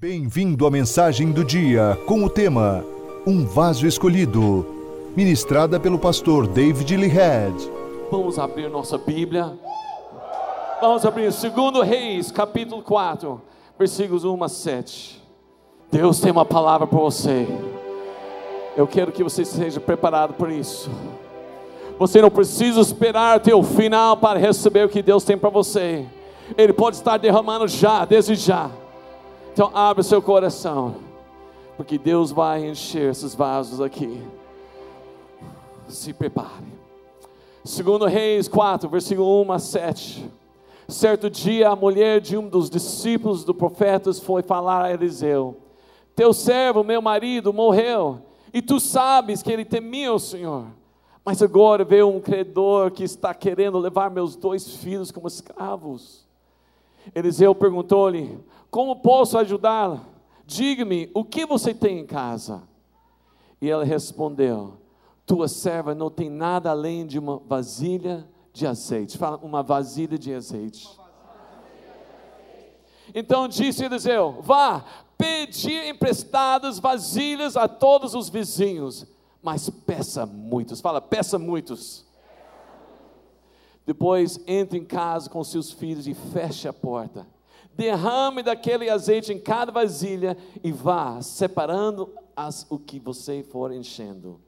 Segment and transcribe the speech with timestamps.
[0.00, 2.82] Bem-vindo à mensagem do dia com o tema
[3.26, 4.66] Um Vaso Escolhido,
[5.14, 7.54] ministrada pelo pastor David Lihead.
[8.10, 9.52] Vamos abrir nossa Bíblia.
[10.80, 13.42] Vamos abrir 2 Reis, capítulo 4,
[13.78, 15.22] versículos 1 a 7.
[15.92, 17.46] Deus tem uma palavra para você.
[18.74, 20.90] Eu quero que você esteja preparado por isso.
[21.98, 26.06] Você não precisa esperar até o final para receber o que Deus tem para você.
[26.56, 28.70] Ele pode estar derramando já, desde já.
[29.60, 30.96] Então abre seu coração,
[31.76, 34.26] porque Deus vai encher esses vasos aqui.
[35.86, 36.64] Se prepare.
[37.62, 40.30] Segundo Reis 4, versículo 1 a 7.
[40.88, 45.58] Certo dia a mulher de um dos discípulos do profeta foi falar a Eliseu:
[46.16, 48.22] Teu servo, meu marido, morreu,
[48.54, 50.68] e tu sabes que ele temia o Senhor.
[51.22, 56.26] Mas agora veio um credor que está querendo levar meus dois filhos como escravos.
[57.14, 58.38] Eliseu perguntou-lhe:
[58.70, 60.00] Como posso ajudá-la?
[60.46, 62.62] Diga-me, o que você tem em casa?
[63.60, 64.78] E ela respondeu:
[65.26, 69.18] Tua serva não tem nada além de uma vasilha de azeite.
[69.18, 70.88] Fala, uma vasilha de azeite.
[73.14, 74.84] Então disse Eliseu: Vá,
[75.18, 79.06] pedir emprestadas vasilhas a todos os vizinhos,
[79.42, 80.80] mas peça muitos.
[80.80, 82.06] Fala, peça muitos.
[83.84, 87.26] Depois entre em casa com seus filhos e feche a porta.
[87.80, 94.38] Derrame daquele azeite em cada vasilha e vá separando as, o que você for enchendo.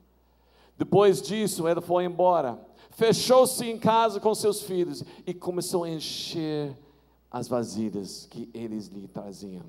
[0.77, 2.61] Depois disso, ela foi embora.
[2.91, 6.77] Fechou-se em casa com seus filhos e começou a encher
[7.31, 9.65] as vasilhas que eles lhe traziam.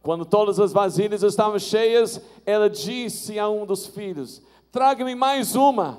[0.00, 5.98] Quando todas as vasilhas estavam cheias, ela disse a um dos filhos: Traga-me mais uma.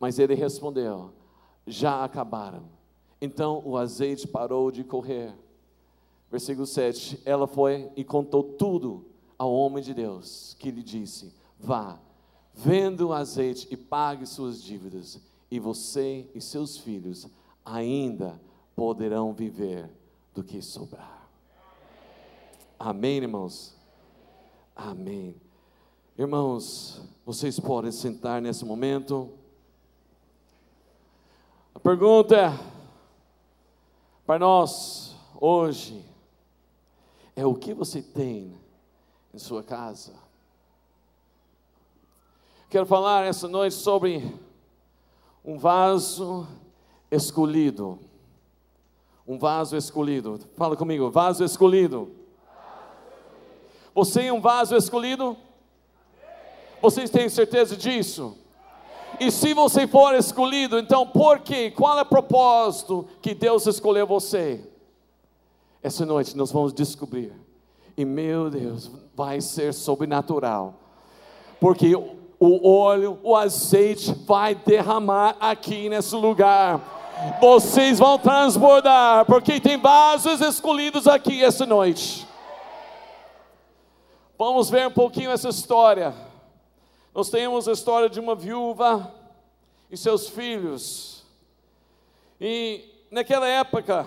[0.00, 1.10] Mas ele respondeu:
[1.66, 2.62] já acabaram.
[3.20, 5.34] Então o azeite parou de correr.
[6.36, 9.06] Versículo 7: Ela foi e contou tudo
[9.38, 11.98] ao homem de Deus, que lhe disse: Vá,
[12.52, 15.18] venda o azeite e pague suas dívidas,
[15.50, 17.26] e você e seus filhos
[17.64, 18.38] ainda
[18.74, 19.88] poderão viver
[20.34, 21.26] do que sobrar.
[22.78, 23.74] Amém, irmãos?
[24.76, 25.34] Amém.
[26.18, 29.30] Irmãos, vocês podem sentar nesse momento.
[31.74, 32.52] A pergunta é,
[34.26, 36.04] para nós hoje
[37.36, 38.58] é o que você tem
[39.32, 40.14] em sua casa.
[42.70, 44.34] Quero falar essa noite sobre
[45.44, 46.48] um vaso
[47.10, 47.98] escolhido.
[49.28, 50.40] Um vaso escolhido.
[50.56, 52.10] Fala comigo, vaso escolhido.
[53.94, 55.36] Você é um vaso escolhido?
[56.80, 58.36] Vocês têm certeza disso?
[59.20, 61.70] E se você for escolhido, então por quê?
[61.70, 64.75] Qual é o propósito que Deus escolheu você?
[65.86, 67.32] Essa noite nós vamos descobrir.
[67.96, 70.74] E meu Deus, vai ser sobrenatural.
[71.60, 77.38] Porque o óleo, o azeite vai derramar aqui nesse lugar.
[77.40, 82.26] Vocês vão transbordar, porque tem vasos escolhidos aqui essa noite.
[84.36, 86.12] Vamos ver um pouquinho essa história.
[87.14, 89.14] Nós temos a história de uma viúva
[89.88, 91.24] e seus filhos.
[92.40, 94.04] E naquela época,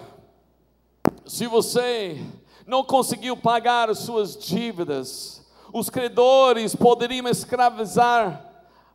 [1.29, 2.19] se você
[2.65, 8.43] não conseguiu pagar as suas dívidas, os credores poderiam escravizar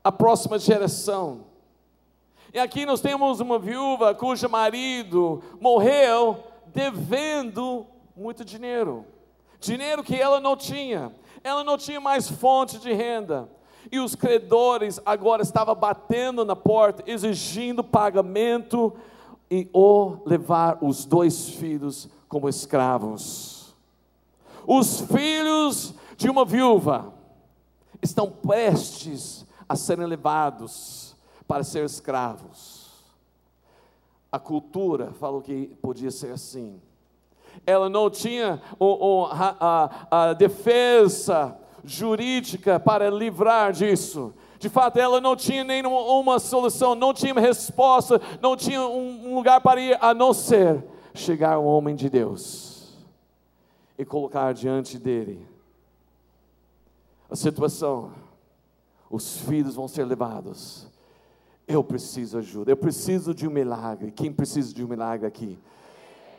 [0.03, 1.45] a próxima geração.
[2.53, 6.43] E aqui nós temos uma viúva cujo marido morreu
[6.75, 7.87] devendo
[8.17, 9.06] muito dinheiro.
[9.61, 11.12] Dinheiro que ela não tinha.
[11.45, 13.49] Ela não tinha mais fonte de renda.
[13.93, 18.93] E os credores agora estavam batendo na porta, exigindo pagamento
[19.49, 23.77] e ou levar os dois filhos como escravos.
[24.67, 27.15] Os filhos de uma viúva
[28.03, 31.15] estão prestes a serem levados
[31.47, 32.91] para ser escravos.
[34.33, 36.83] A cultura falou que podia ser assim.
[37.65, 38.61] Ela não tinha
[39.31, 39.56] a,
[40.11, 44.34] a, a defesa jurídica para livrar disso.
[44.59, 49.80] De fato, ela não tinha nenhuma solução, não tinha resposta, não tinha um lugar para
[49.80, 52.93] ir a não ser chegar ao homem de Deus
[53.97, 55.47] e colocar diante dele
[57.31, 58.13] a situação.
[59.09, 60.89] Os filhos vão ser levados.
[61.66, 64.11] Eu preciso de ajuda, eu preciso de um milagre.
[64.11, 65.59] Quem precisa de um milagre aqui?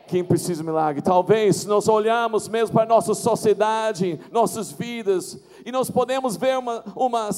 [0.07, 1.01] Quem precisa de milagre?
[1.01, 6.83] Talvez nós olhamos mesmo para a nossa sociedade, nossas vidas, e nós podemos ver uma,
[6.95, 7.31] uma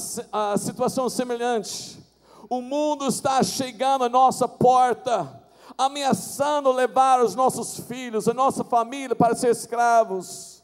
[0.57, 1.98] situação semelhante.
[2.50, 5.42] O mundo está chegando à nossa porta,
[5.77, 10.57] ameaçando levar os nossos filhos, a nossa família para ser escravos.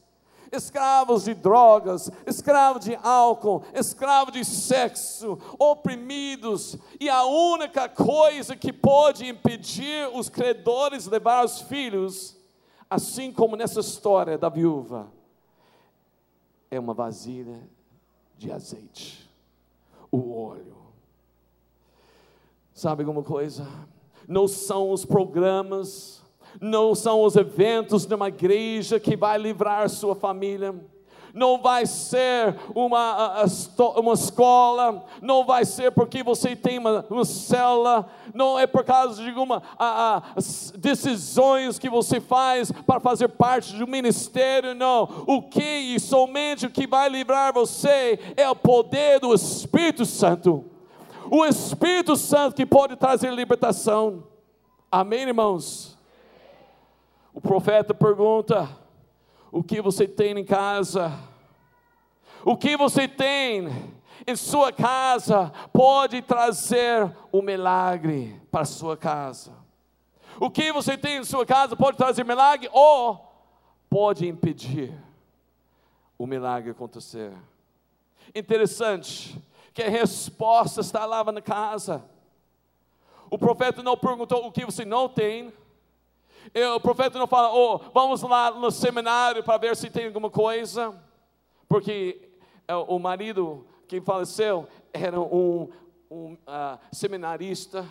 [0.51, 8.71] escravos de drogas, escravos de álcool, escravos de sexo, oprimidos, e a única coisa que
[8.71, 12.37] pode impedir os credores levar os filhos,
[12.87, 15.11] assim como nessa história da viúva,
[16.69, 17.67] é uma vasilha
[18.37, 19.27] de azeite,
[20.11, 20.77] o óleo.
[22.75, 23.67] Sabe alguma coisa?
[24.27, 26.21] Não são os programas,
[26.59, 30.73] não são os eventos de uma igreja que vai livrar sua família
[31.33, 33.43] não vai ser uma,
[33.95, 39.21] uma escola, não vai ser porque você tem uma, uma célula, não é por causa
[39.21, 39.63] de alguma
[40.77, 45.25] decisões que você faz para fazer parte de um ministério, não.
[45.25, 50.72] O que e somente o que vai livrar você é o poder do Espírito Santo.
[51.35, 54.27] O Espírito Santo que pode trazer libertação.
[54.91, 55.97] Amém, irmãos?
[57.33, 58.69] O profeta pergunta:
[59.51, 61.11] o que você tem em casa?
[62.45, 63.67] O que você tem
[64.27, 69.53] em sua casa pode trazer o um milagre para a sua casa.
[70.39, 73.19] O que você tem em sua casa pode trazer milagre ou
[73.89, 74.93] pode impedir
[76.15, 77.33] o milagre acontecer.
[78.35, 79.41] Interessante
[79.73, 82.03] que a resposta está lá na casa.
[83.29, 85.51] O profeta não perguntou o que você não tem.
[86.75, 90.93] O profeta não fala, oh, vamos lá no seminário para ver se tem alguma coisa.
[91.67, 92.29] Porque
[92.67, 95.71] é, o marido que faleceu era um,
[96.11, 97.87] um uh, seminarista.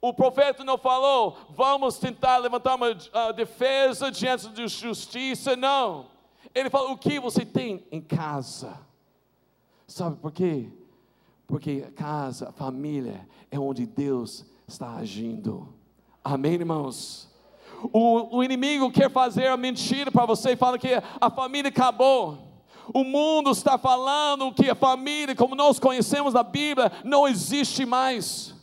[0.00, 6.08] O profeta não falou, vamos tentar levantar uma uh, defesa diante de justiça, não.
[6.52, 8.76] Ele falou, o que você tem em casa?
[9.92, 10.70] Sabe por quê?
[11.46, 15.68] Porque casa, família, é onde Deus está agindo.
[16.24, 17.28] Amém, irmãos?
[17.92, 20.88] O, o inimigo quer fazer a mentira para você e fala que
[21.20, 22.38] a família acabou.
[22.94, 28.54] O mundo está falando que a família, como nós conhecemos na Bíblia, não existe mais.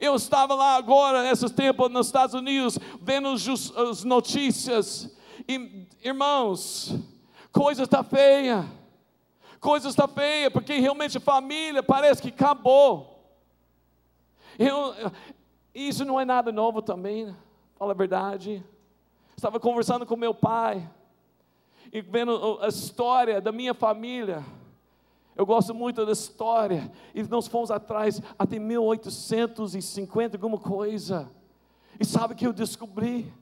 [0.00, 5.08] Eu estava lá agora, nesses tempos, nos Estados Unidos, vendo as notícias,
[5.46, 6.96] e irmãos,
[7.52, 8.66] coisa está feia,
[9.60, 13.18] coisa está feia, porque realmente a família parece que acabou.
[14.58, 14.94] Eu,
[15.74, 17.34] isso não é nada novo também,
[17.78, 18.64] fala a verdade.
[19.36, 20.88] Estava conversando com meu pai,
[21.92, 24.44] e vendo a história da minha família.
[25.34, 26.90] Eu gosto muito da história.
[27.14, 31.30] E nós fomos atrás até 1850, alguma coisa.
[31.98, 33.32] E sabe que eu descobri?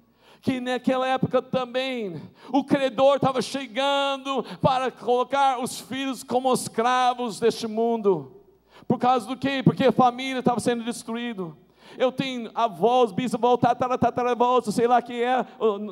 [0.46, 2.22] Que naquela época também
[2.52, 8.44] o credor estava chegando para colocar os filhos como escravos deste mundo.
[8.86, 9.60] Por causa do quê?
[9.64, 11.52] Porque a família estava sendo destruída
[11.98, 15.44] eu tenho avós, bisavós, tataravós, sei lá que é,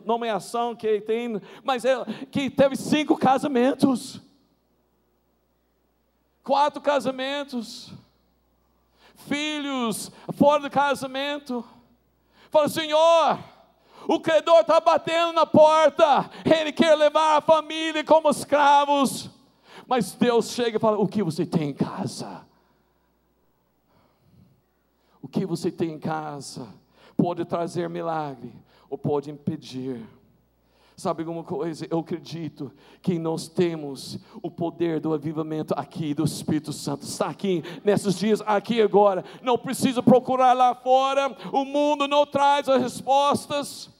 [0.04, 4.20] nomeação que tem, mas é, que teve cinco casamentos,
[6.42, 7.90] quatro casamentos,
[9.26, 11.64] filhos fora do casamento.
[12.50, 13.53] Fala, Senhor,
[14.08, 19.30] o credor está batendo na porta, ele quer levar a família como escravos,
[19.86, 22.44] mas Deus chega e fala: O que você tem em casa?
[25.20, 26.68] O que você tem em casa
[27.16, 28.52] pode trazer milagre
[28.90, 30.06] ou pode impedir.
[30.96, 31.86] Sabe alguma coisa?
[31.90, 32.70] Eu acredito
[33.02, 37.02] que nós temos o poder do avivamento aqui do Espírito Santo.
[37.02, 39.24] Está aqui nesses dias, aqui agora.
[39.42, 41.36] Não precisa procurar lá fora.
[41.52, 43.93] O mundo não traz as respostas.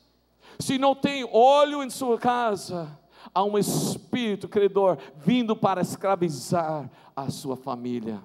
[0.65, 2.89] Se não tem óleo em sua casa,
[3.35, 8.23] há um espírito credor vindo para escravizar a sua família.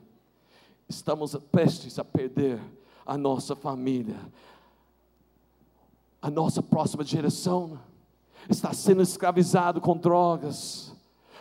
[0.88, 2.58] Estamos prestes a perder
[3.06, 4.16] a nossa família,
[6.22, 7.78] a nossa próxima geração
[8.50, 10.96] está sendo escravizado com drogas,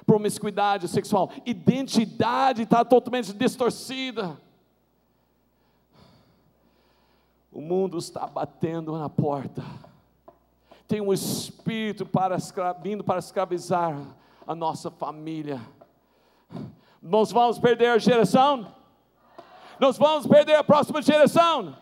[0.04, 4.36] promiscuidade sexual, identidade está totalmente distorcida.
[7.52, 9.62] O mundo está batendo na porta.
[10.88, 12.38] Tem um espírito para
[12.82, 13.96] vindo para escravizar
[14.46, 15.60] a nossa família.
[17.00, 18.78] Nós vamos perder a geração?
[19.78, 21.76] nós vamos perder a próxima geração.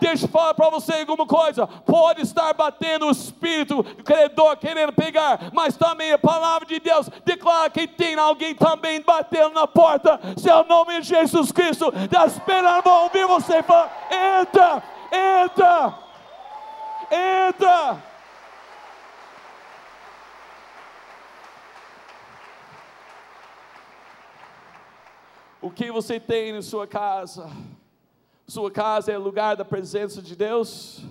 [0.00, 1.66] Deixa eu falar para você alguma coisa.
[1.66, 7.68] Pode estar batendo o espírito credor querendo pegar, mas também a palavra de Deus declara
[7.68, 10.20] que tem alguém também batendo na porta.
[10.36, 11.92] Seu nome é Jesus Cristo.
[12.26, 13.90] Esperando para ouvir você falar:
[14.40, 15.98] entra, entra,
[17.10, 18.08] entra.
[25.60, 27.50] O que você tem em sua casa?
[28.46, 31.02] Sua casa é lugar da presença de Deus,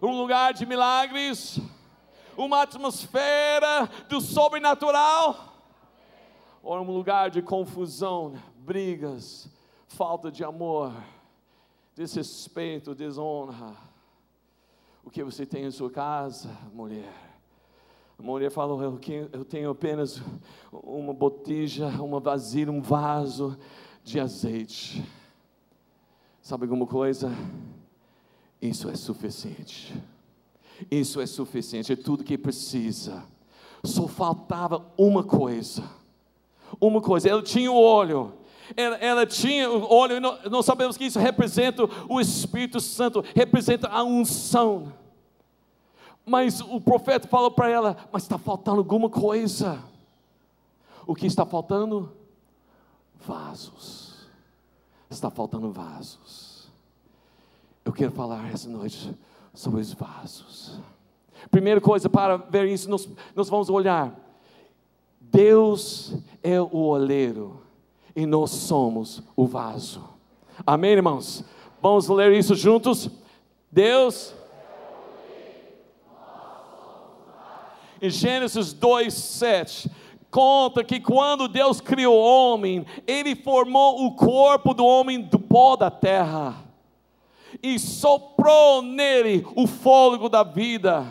[0.00, 1.60] um lugar de milagres,
[2.36, 5.54] uma atmosfera do sobrenatural
[6.62, 9.46] ou um lugar de confusão, brigas,
[9.86, 10.94] falta de amor,
[11.94, 13.76] desrespeito, desonra.
[15.04, 17.27] O que você tem em sua casa, mulher?
[18.18, 20.20] A mulher falou: Eu tenho apenas
[20.72, 23.56] uma botija, uma vasilha, um vaso
[24.02, 25.04] de azeite.
[26.42, 27.30] Sabe alguma coisa?
[28.60, 29.94] Isso é suficiente.
[30.90, 33.22] Isso é suficiente, é tudo que precisa.
[33.84, 35.84] Só faltava uma coisa.
[36.80, 38.34] Uma coisa, ela tinha o olho,
[38.76, 44.02] ela, ela, tinha o não, nós sabemos que isso representa o Espírito Santo, representa a
[44.02, 44.92] unção.
[46.28, 49.82] Mas o profeta falou para ela: Mas está faltando alguma coisa.
[51.06, 52.12] O que está faltando?
[53.26, 54.28] Vasos.
[55.08, 56.68] Está faltando vasos.
[57.84, 59.16] Eu quero falar essa noite
[59.54, 60.78] sobre os vasos.
[61.50, 64.14] Primeira coisa, para ver isso, nós, nós vamos olhar.
[65.18, 67.60] Deus é o oleiro
[68.14, 70.04] e nós somos o vaso.
[70.66, 71.42] Amém, irmãos?
[71.80, 73.10] Vamos ler isso juntos?
[73.70, 74.34] Deus.
[78.00, 79.90] Em Gênesis 2, 7,
[80.30, 85.76] conta que quando Deus criou o homem, Ele formou o corpo do homem do pó
[85.76, 86.68] da terra
[87.62, 91.06] e soprou nele o fôlego da vida.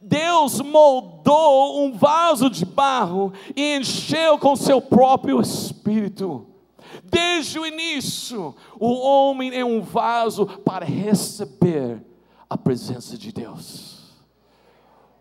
[0.00, 6.46] Deus moldou um vaso de barro e encheu com seu próprio espírito.
[7.04, 12.02] Desde o início, o homem é um vaso para receber
[12.48, 14.00] a presença de Deus.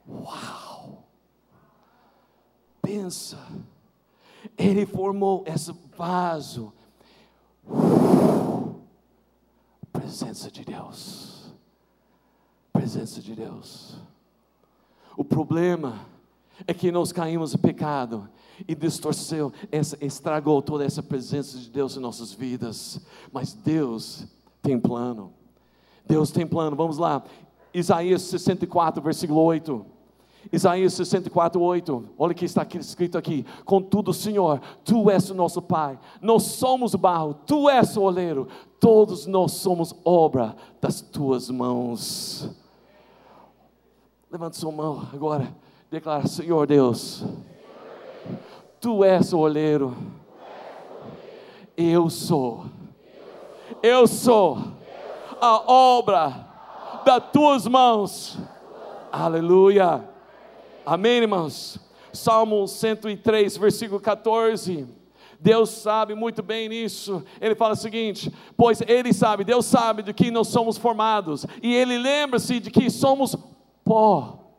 [0.08, 0.69] Uau!
[2.82, 3.38] Pensa,
[4.58, 6.74] ele formou esse vaso
[9.92, 11.54] Presença de Deus.
[12.72, 13.98] Presença de Deus.
[15.16, 16.00] O problema
[16.66, 18.30] é que nós caímos no pecado
[18.68, 23.00] e distorceu, essa, estragou toda essa presença de Deus em nossas vidas.
[23.32, 24.26] Mas Deus
[24.62, 25.34] tem plano.
[26.08, 26.76] Deus tem plano.
[26.76, 27.24] Vamos lá.
[27.74, 29.86] Isaías 64, versículo 8.
[30.52, 32.06] Isaías 64, 8.
[32.18, 33.46] Olha o que está escrito aqui.
[33.66, 36.00] Contudo, Senhor, Tu és o nosso Pai.
[36.22, 38.48] Nós somos barro, Tu és o oleiro.
[38.80, 42.50] Todos nós somos obra das Tuas mãos.
[44.32, 45.54] Levante sua mão agora.
[45.90, 47.24] Declara, Senhor Deus.
[48.80, 49.96] Tu és o oleiro.
[51.76, 52.66] Eu sou.
[53.82, 54.58] Eu sou
[55.40, 56.48] a obra
[57.06, 58.38] das tuas mãos.
[59.12, 60.09] Aleluia.
[60.92, 61.78] Amém, irmãos?
[62.12, 64.88] Salmo 103, versículo 14.
[65.40, 67.24] Deus sabe muito bem nisso.
[67.40, 71.76] Ele fala o seguinte: Pois Ele sabe, Deus sabe de que nós somos formados, e
[71.76, 73.36] Ele lembra-se de que somos
[73.86, 74.52] pó.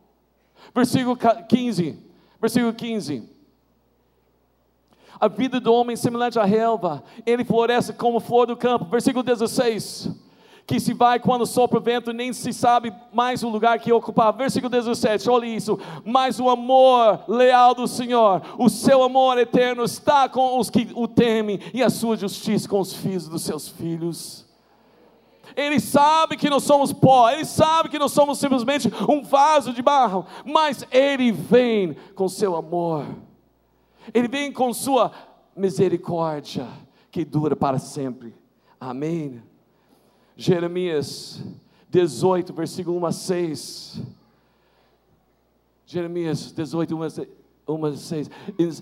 [0.73, 1.99] Versículo 15.
[2.39, 3.29] Versículo 15.
[5.19, 8.85] A vida do homem é semelhante à relva, ele floresce como flor do campo.
[8.85, 10.30] Versículo 16
[10.65, 14.31] que se vai quando sopra o vento, nem se sabe mais o lugar que ocupar.
[14.33, 15.79] Versículo 17, olha isso.
[16.05, 21.07] Mas o amor leal do Senhor, o seu amor eterno está com os que o
[21.07, 24.45] temem, e a sua justiça com os filhos dos seus filhos.
[25.55, 29.81] Ele sabe que nós somos pó, ele sabe que nós somos simplesmente um vaso de
[29.81, 33.05] barro, mas ele vem com seu amor,
[34.13, 35.11] ele vem com sua
[35.55, 36.67] misericórdia
[37.11, 38.33] que dura para sempre.
[38.79, 39.41] Amém.
[40.41, 41.39] Jeremias
[41.87, 44.01] 18, versículo 1 a 6.
[45.85, 46.95] Jeremias 18,
[47.67, 48.31] 1 a 6.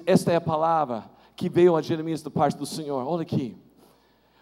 [0.05, 3.05] Esta é a palavra que veio a Jeremias da parte do Senhor.
[3.05, 3.57] Olha aqui.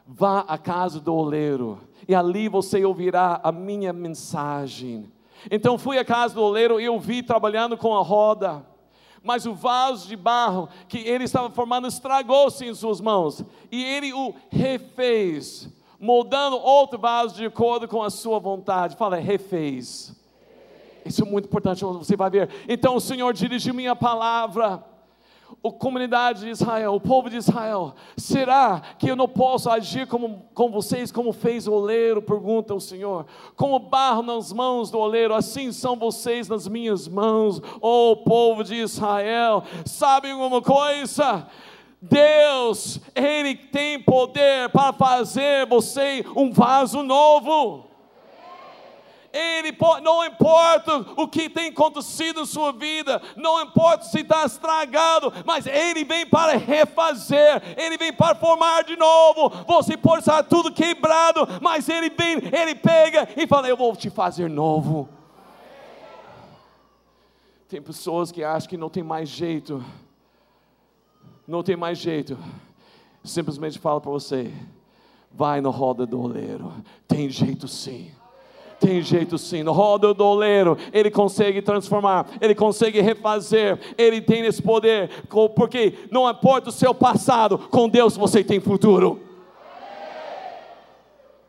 [0.06, 5.12] Vá à casa do oleiro, e ali você ouvirá a minha mensagem.
[5.50, 8.64] Então fui à casa do oleiro e eu vi trabalhando com a roda
[9.24, 14.14] mas o vaso de barro que ele estava formando estragou-se em suas mãos, e ele
[14.14, 18.96] o refez, moldando outro vaso de acordo com a sua vontade.
[18.96, 20.16] Fala, refez.
[21.06, 22.50] Isso é muito importante, você vai ver.
[22.68, 24.84] Então o Senhor dirigiu minha palavra.
[25.64, 30.46] A comunidade de Israel, o povo de Israel, será que eu não posso agir como,
[30.54, 32.22] com vocês, como fez o oleiro?
[32.22, 33.26] Pergunta o Senhor.
[33.56, 38.62] Como barro nas mãos do oleiro, assim são vocês nas minhas mãos, ó oh, povo
[38.62, 39.64] de Israel.
[39.86, 41.48] Sabem alguma coisa?
[42.02, 47.88] Deus, Ele tem poder para fazer você um vaso novo.
[49.34, 55.32] Ele não importa o que tem acontecido em sua vida, não importa se está estragado,
[55.46, 59.50] mas Ele vem para refazer, Ele vem para formar de novo.
[59.68, 64.10] Você pode estar tudo quebrado, mas Ele vem, Ele pega e fala: Eu vou te
[64.10, 65.10] fazer novo.
[67.68, 69.84] Tem pessoas que acham que não tem mais jeito.
[71.48, 72.38] Não tem mais jeito.
[73.24, 74.52] Simplesmente falo para você:
[75.32, 76.74] vai no roda do oleiro.
[77.08, 78.12] Tem jeito sim.
[78.80, 84.46] Tem jeito sim, no roda do oleiro, Ele consegue transformar, Ele consegue refazer, Ele tem
[84.46, 85.10] esse poder,
[85.56, 89.20] porque não importa o seu passado, com Deus você tem futuro.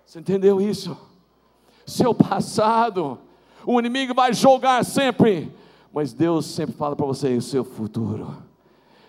[0.06, 0.96] Você entendeu isso?
[1.84, 3.18] Seu passado,
[3.66, 5.52] o inimigo vai jogar sempre,
[5.92, 8.34] mas Deus sempre fala para você: o seu futuro,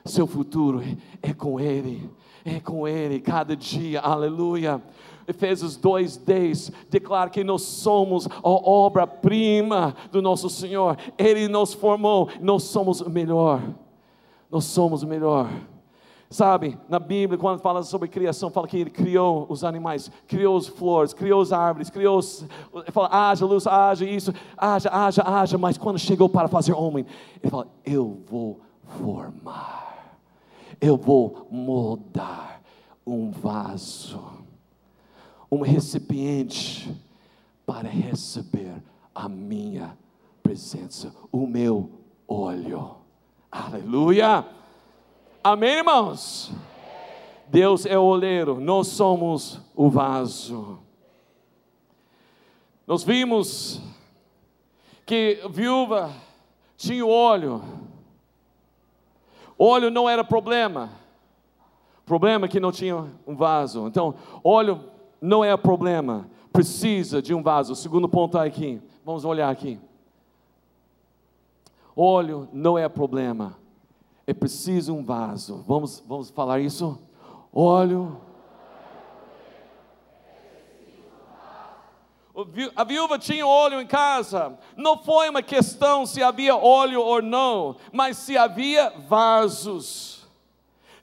[0.06, 0.82] seu futuro
[1.22, 2.10] é com Ele,
[2.46, 4.82] é com Ele cada dia, aleluia.
[5.28, 12.64] Efésios 2,10 declara que nós somos a obra-prima do nosso Senhor, Ele nos formou, nós
[12.64, 13.62] somos melhor,
[14.50, 15.50] nós somos melhor.
[16.32, 20.68] Sabe, na Bíblia, quando fala sobre criação, fala que ele criou os animais, criou as
[20.68, 22.46] flores, criou as árvores, criou, os,
[22.92, 27.04] fala, haja luz, haja isso, haja, haja, haja, mas quando chegou para fazer homem,
[27.42, 28.60] ele fala, eu vou
[29.02, 29.89] formar,
[30.82, 32.62] eu vou moldar
[33.06, 34.22] um vaso,
[35.52, 36.96] um recipiente
[37.66, 38.82] para receber
[39.14, 39.98] a minha
[40.42, 41.90] presença, o meu
[42.28, 42.96] olho.
[43.52, 44.46] Aleluia!
[45.44, 46.52] Amém, irmãos?
[47.48, 50.80] Deus é o oleiro, nós somos o vaso.
[52.86, 53.82] Nós vimos
[55.06, 56.12] que viúva
[56.78, 57.64] tinha óleo.
[59.60, 60.90] Óleo não era problema.
[62.06, 63.86] Problema é que não tinha um vaso.
[63.88, 64.84] Então, óleo
[65.22, 66.28] não é problema.
[66.52, 67.74] Precisa de um vaso.
[67.74, 68.82] O segundo ponto está aqui.
[69.06, 69.78] Vamos olhar aqui.
[71.96, 73.60] Óleo não é problema
[74.30, 75.64] é preciso um vaso.
[75.68, 77.00] Vamos, vamos falar isso?
[77.52, 78.16] Óleo.
[82.76, 84.58] A viúva tinha óleo em casa.
[84.76, 90.28] Não foi uma questão se havia óleo ou não, mas se havia vasos.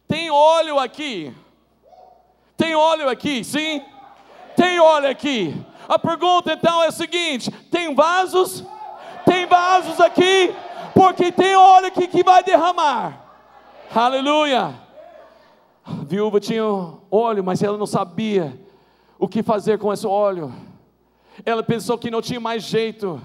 [0.06, 1.34] Tem óleo aqui?
[2.56, 3.82] Tem óleo aqui, sim?
[4.56, 5.54] Tem óleo aqui.
[5.88, 8.64] A pergunta então é a seguinte: tem vasos?
[9.25, 10.54] Tem vasos aqui?
[10.96, 13.20] porque tem óleo aqui que vai derramar.
[13.94, 14.75] Aleluia.
[15.84, 16.64] A viúva tinha
[17.10, 18.58] óleo, mas ela não sabia
[19.18, 20.50] o que fazer com esse óleo.
[21.44, 23.20] Ela pensou que não tinha mais jeito.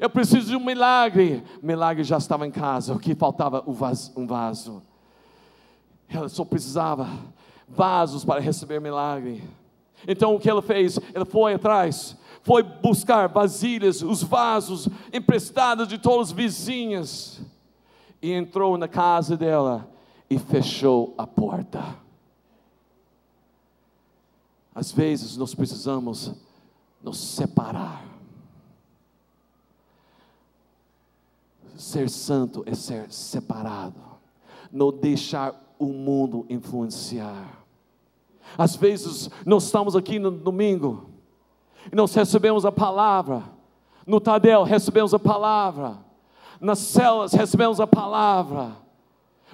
[0.00, 1.42] Eu preciso de um milagre.
[1.62, 2.94] Milagre já estava em casa.
[2.94, 3.62] O que faltava?
[3.66, 4.82] Um vaso.
[6.08, 7.08] Ela só precisava
[7.68, 9.42] vasos para receber milagre.
[10.06, 10.98] Então o que ela fez?
[11.14, 17.40] Ela foi atrás foi buscar vasilhas, os vasos emprestados de todas as vizinhas,
[18.20, 19.90] e entrou na casa dela
[20.28, 21.82] e fechou a porta.
[24.74, 26.34] Às vezes nós precisamos
[27.04, 28.02] nos separar.
[31.76, 34.00] Ser santo é ser separado,
[34.72, 37.62] não deixar o mundo influenciar.
[38.56, 41.10] Às vezes nós estamos aqui no domingo,
[41.92, 43.42] e nós recebemos a palavra.
[44.06, 45.98] No Tadel recebemos a palavra.
[46.58, 48.72] Nas celas recebemos a palavra.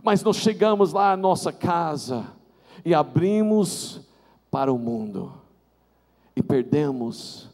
[0.03, 2.27] Mas nós chegamos lá à nossa casa
[2.85, 4.01] e abrimos
[4.51, 5.40] para o mundo
[6.41, 7.49] e perdemos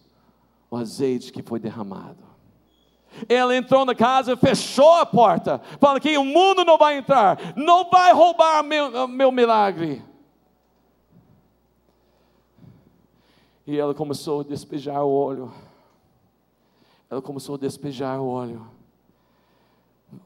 [0.71, 2.25] o azeite que foi derramado.
[3.29, 7.91] Ela entrou na casa, fechou a porta, fala que o mundo não vai entrar, não
[7.91, 10.03] vai roubar meu, meu milagre.
[13.67, 15.53] E ela começou a despejar o óleo.
[17.11, 18.67] Ela começou a despejar o óleo.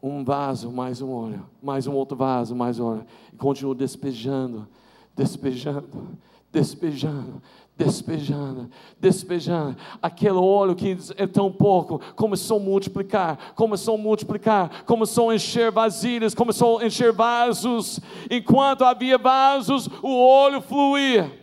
[0.02, 1.48] Um vaso, mais um óleo.
[1.62, 3.06] Mais um outro vaso, mais um óleo.
[3.32, 4.68] E continuou despejando,
[5.16, 6.18] despejando,
[6.52, 7.40] despejando,
[7.84, 9.76] despejando, despejando.
[10.02, 15.72] Aquele óleo que é tão pouco começou a multiplicar, começou a multiplicar, começou a encher
[15.72, 17.98] vasilhas, começou a encher vasos.
[18.30, 21.38] Enquanto havia vasos, o óleo fluía.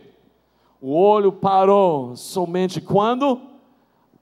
[0.80, 3.40] O olho parou somente quando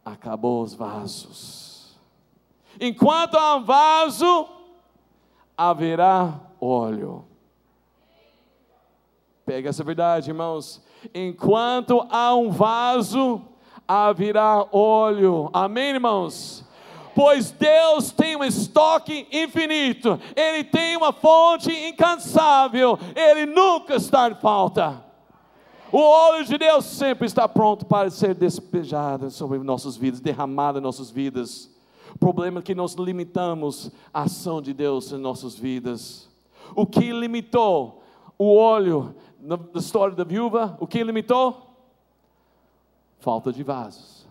[0.03, 1.95] acabou os vasos.
[2.81, 4.49] Enquanto há um vaso,
[5.55, 7.27] haverá óleo.
[9.45, 10.83] Pega essa verdade, irmãos.
[11.15, 13.43] Enquanto há um vaso,
[13.87, 15.51] haverá óleo.
[15.53, 16.65] Amém, irmãos?
[17.15, 24.35] Pois Deus tem um estoque infinito, Ele tem uma fonte incansável, Ele nunca está em
[24.35, 25.03] falta.
[25.91, 30.83] O óleo de Deus sempre está pronto para ser despejado sobre nossas vidas, derramado em
[30.83, 31.71] nossas vidas.
[32.15, 36.29] O problema é que nós limitamos a ação de Deus em nossas vidas.
[36.75, 38.03] O que limitou
[38.39, 39.15] o óleo
[39.47, 40.77] na história da viúva?
[40.81, 41.71] O que limitou?
[43.19, 44.27] Falta de vasos.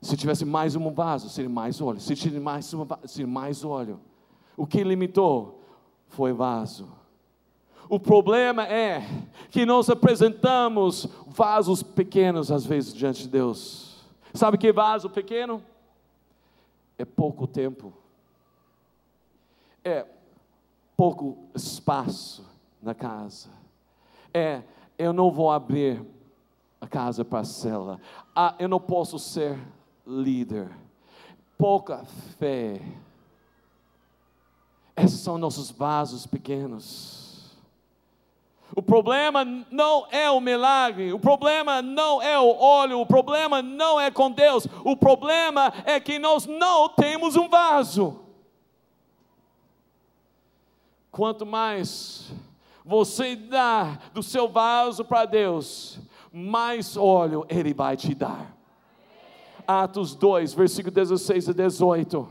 [0.00, 2.00] Se tivesse mais um vaso, seria mais óleo.
[2.00, 4.00] Se tivesse mais uma, seria mais óleo.
[4.56, 5.60] O que limitou
[6.08, 6.88] foi vaso.
[7.88, 9.02] O problema é
[9.50, 14.04] que nós apresentamos vasos pequenos às vezes diante de Deus.
[14.32, 15.62] Sabe que vaso pequeno?
[16.96, 17.92] É pouco tempo.
[19.84, 20.06] É
[20.96, 22.44] pouco espaço
[22.80, 23.61] na casa.
[24.34, 24.62] É,
[24.98, 26.04] eu não vou abrir
[26.80, 28.00] a casa para a cela.
[28.34, 29.58] Ah, eu não posso ser
[30.06, 30.70] líder.
[31.56, 32.04] Pouca
[32.38, 32.80] fé.
[34.96, 37.22] Esses são nossos vasos pequenos.
[38.74, 44.00] O problema não é o milagre, o problema não é o óleo, o problema não
[44.00, 48.18] é com Deus, o problema é que nós não temos um vaso.
[51.10, 52.32] Quanto mais
[52.84, 56.00] você dá do seu vaso para Deus,
[56.32, 58.56] mais óleo Ele vai te dar.
[59.66, 62.28] Atos 2, versículo 16 a 18.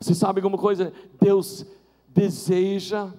[0.00, 0.92] Você sabe alguma coisa?
[1.20, 1.66] Deus
[2.08, 3.10] deseja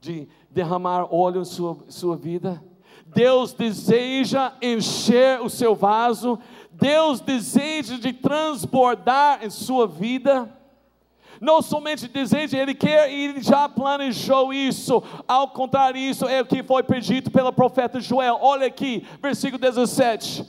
[0.00, 2.62] de derramar óleo em sua, sua vida.
[3.06, 6.38] Deus deseja encher o seu vaso.
[6.70, 10.57] Deus deseja de transbordar em sua vida.
[11.40, 15.02] Não somente deseja, Ele quer e Ele já planejou isso.
[15.26, 18.38] Ao contrário, isso é o que foi pedido pelo profeta Joel.
[18.40, 20.44] Olha aqui, versículo 17.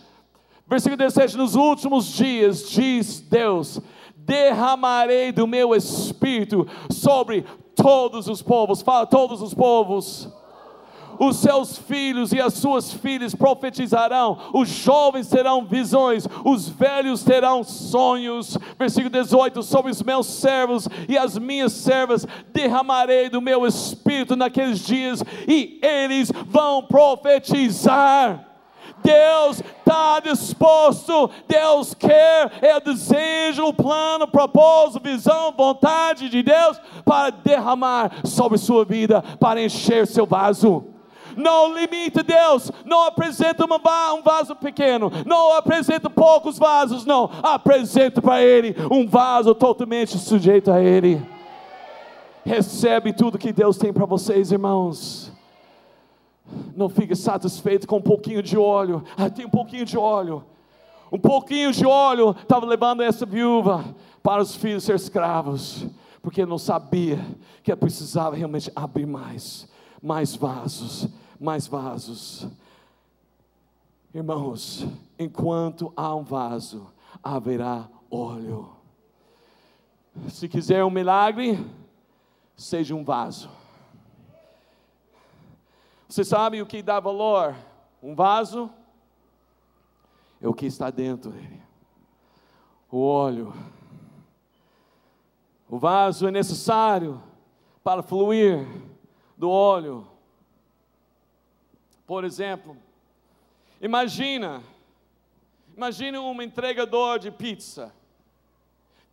[0.68, 3.82] Versículo 17: Nos últimos dias, diz Deus,
[4.16, 7.44] derramarei do meu espírito sobre
[7.76, 8.82] todos os povos.
[8.82, 10.32] Fala, todos os povos
[11.20, 17.64] os seus filhos e as suas filhas profetizarão, os jovens terão visões, os velhos terão
[17.64, 18.58] sonhos.
[18.78, 24.80] Versículo 18: Sobre os meus servos e as minhas servas derramarei do meu espírito naqueles
[24.80, 28.46] dias, e eles vão profetizar.
[29.02, 36.44] Deus está disposto, Deus quer, é o desejo, o plano, o propósito, visão, vontade de
[36.44, 40.99] Deus para derramar sobre sua vida, para encher seu vaso
[41.40, 48.42] não limite Deus, não apresenta um vaso pequeno, não apresenta poucos vasos, não, apresenta para
[48.44, 51.22] Ele um vaso totalmente sujeito a Ele.
[52.46, 55.32] Recebe tudo que Deus tem para vocês, irmãos.
[56.76, 59.04] Não fique satisfeito com um pouquinho de óleo.
[59.18, 60.44] Ah, tem um pouquinho de óleo.
[61.12, 63.84] Um pouquinho de óleo estava levando essa viúva
[64.22, 65.86] para os filhos ser escravos,
[66.22, 67.20] porque não sabia
[67.64, 69.68] que ela precisava realmente abrir mais,
[70.02, 71.08] mais vasos,
[71.40, 72.48] mais vasos.
[74.14, 74.86] Irmãos,
[75.18, 76.92] enquanto há um vaso,
[77.24, 78.70] haverá óleo.
[80.30, 81.64] Se quiser um milagre,
[82.58, 83.50] seja um vaso.
[86.08, 87.56] Você sabe o que dá valor?
[88.02, 88.70] Um vaso
[90.42, 91.62] é o que está dentro dele.
[92.92, 93.54] O óleo.
[95.70, 97.22] O vaso é necessário
[97.84, 98.68] para fluir
[99.38, 100.09] do óleo.
[102.10, 102.76] Por exemplo,
[103.80, 104.64] imagina,
[105.78, 107.94] imagina um entregador de pizza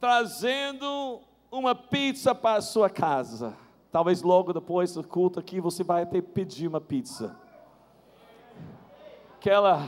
[0.00, 3.54] trazendo uma pizza para a sua casa.
[3.92, 7.38] Talvez logo depois do culto aqui você vai até pedir uma pizza.
[9.34, 9.86] Aquela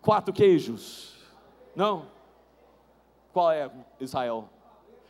[0.00, 1.18] quatro queijos.
[1.74, 2.06] Não?
[3.30, 4.48] Qual é, Israel?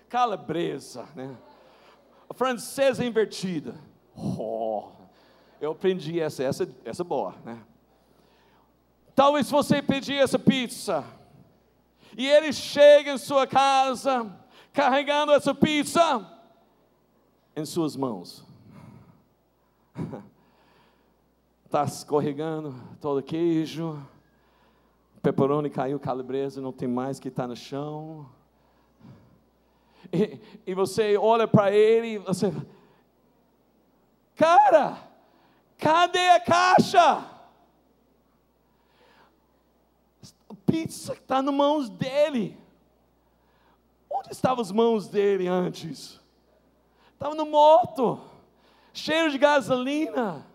[0.09, 1.37] Calabresa, né?
[2.29, 3.77] A francesa invertida.
[4.17, 4.96] Oh,
[5.61, 7.59] eu aprendi essa, essa, essa boa, né?
[9.15, 11.03] Talvez você pedir essa pizza
[12.17, 14.31] e ele chega em sua casa
[14.73, 16.31] carregando essa pizza
[17.57, 18.45] em suas mãos.
[21.65, 23.99] Está escorregando todo queijo,
[25.23, 28.29] pepperoni caiu, calabresa, não tem mais que está no chão.
[30.13, 32.53] E, e você olha para ele e você,
[34.35, 35.06] cara,
[35.79, 37.25] Cadê a caixa?
[40.49, 42.59] A pizza está nas mãos dele.
[44.11, 46.21] Onde estavam as mãos dele antes?
[47.13, 48.21] Estava no moto,
[48.93, 50.47] cheiro de gasolina.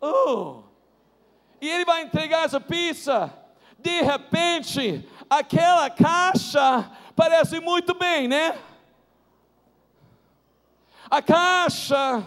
[0.00, 0.62] Oh.
[1.60, 3.32] E ele vai entregar essa pizza.
[3.78, 8.58] De repente, aquela caixa parece muito bem, né?
[11.10, 12.24] A caixa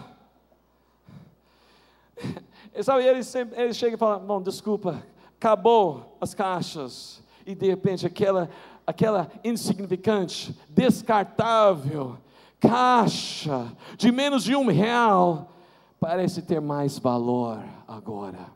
[2.82, 5.02] Sabe, ele, sempre, ele chega e fala: Bom, desculpa,
[5.36, 7.22] acabou as caixas.
[7.46, 8.48] E de repente, aquela,
[8.86, 12.18] aquela insignificante, descartável
[12.60, 15.50] caixa de menos de um real
[15.98, 18.52] parece ter mais valor agora.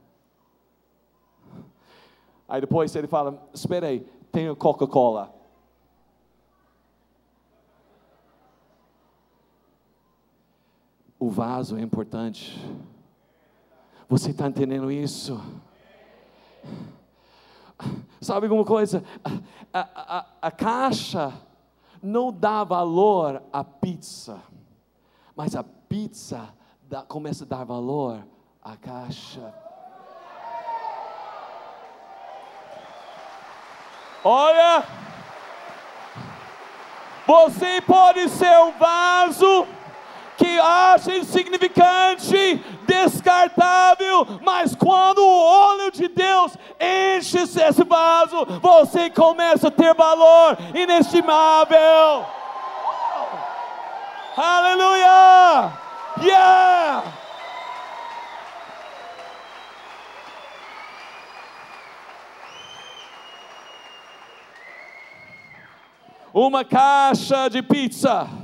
[2.46, 5.34] Aí depois ele fala: Espera aí, tem Coca-Cola.
[11.18, 12.60] O vaso é importante.
[14.08, 15.40] Você está entendendo isso?
[18.20, 19.02] Sabe alguma coisa?
[19.72, 21.32] A, a, a, caixa
[22.02, 24.40] não dá valor à pizza,
[25.34, 26.48] mas a pizza
[26.82, 28.24] dá, começa a dar valor
[28.62, 29.52] à caixa.
[34.22, 34.84] Olha,
[37.26, 39.66] você pode ser um vaso
[40.44, 49.68] que acha insignificante, descartável, mas quando o óleo de Deus enche esse vaso, você começa
[49.68, 52.26] a ter valor inestimável.
[54.36, 55.72] Aleluia!
[56.20, 57.02] Yeah!
[66.34, 68.43] Uma caixa de pizza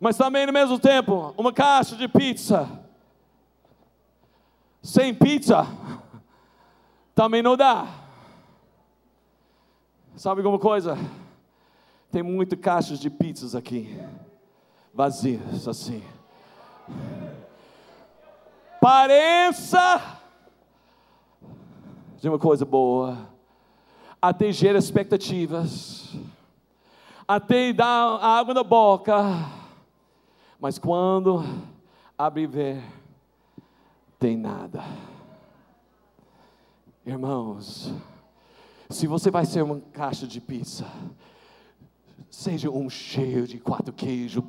[0.00, 2.86] mas também no mesmo tempo, uma caixa de pizza
[4.86, 5.66] sem pizza
[7.12, 7.88] também não dá.
[10.14, 10.96] Sabe alguma coisa?
[12.10, 14.00] Tem muitas caixas de pizzas aqui,
[14.94, 16.02] vazias assim.
[18.80, 20.20] Pareça
[22.20, 23.18] de uma coisa boa,
[24.22, 26.14] até gera expectativas,
[27.26, 29.16] até dar água na boca
[30.58, 31.44] mas quando
[32.16, 32.82] abre e ver,
[34.18, 34.82] tem nada.
[37.04, 37.92] Irmãos,
[38.90, 40.86] se você vai ser uma caixa de pizza,
[42.30, 44.42] seja um cheio de quatro queijos,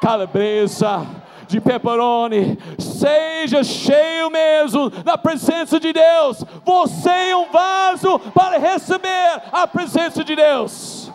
[0.00, 1.06] calabresa,
[1.46, 6.44] de pepperoni, seja cheio mesmo da presença de Deus.
[6.64, 11.10] Você é um vaso para receber a presença de Deus.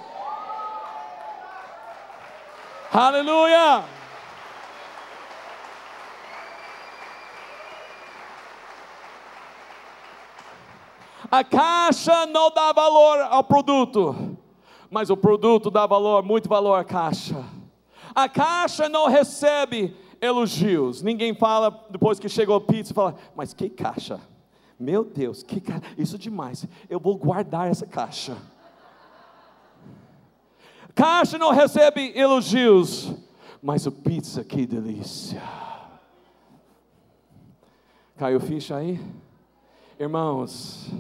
[2.91, 3.92] Aleluia!
[11.34, 14.38] A caixa não dá valor ao produto,
[14.88, 17.43] mas o produto dá valor, muito valor à caixa.
[18.13, 21.02] A caixa não recebe elogios.
[21.02, 24.22] Ninguém fala depois que chegou a pizza, fala: "Mas que caixa?
[24.80, 25.82] Meu Deus, que caixa?
[25.98, 26.67] Isso é demais.
[26.88, 28.38] Eu vou guardar essa caixa."
[30.93, 33.12] Caixa não recebe elogios,
[33.60, 35.41] mas o pizza que delícia.
[38.17, 39.02] Caiu ficha aí?
[40.00, 40.91] Irmãos,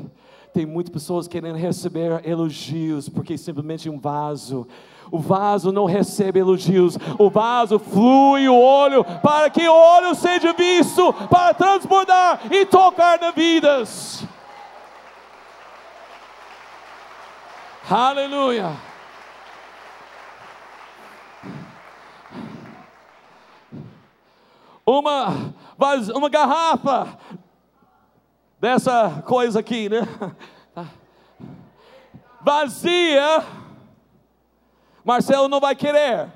[0.53, 4.67] tem muitas pessoas querendo receber elogios, porque simplesmente um vaso.
[5.11, 10.53] O vaso não recebe elogios, o vaso flui o olho para que o olho seja
[10.53, 14.23] visto, para transbordar e tocar nas vidas.
[17.89, 18.71] Aleluia.
[24.85, 25.53] Uma,
[26.15, 27.17] uma garrafa
[28.63, 30.07] dessa coisa aqui, né?
[32.39, 33.45] Vazia,
[35.03, 36.31] Marcelo não vai querer.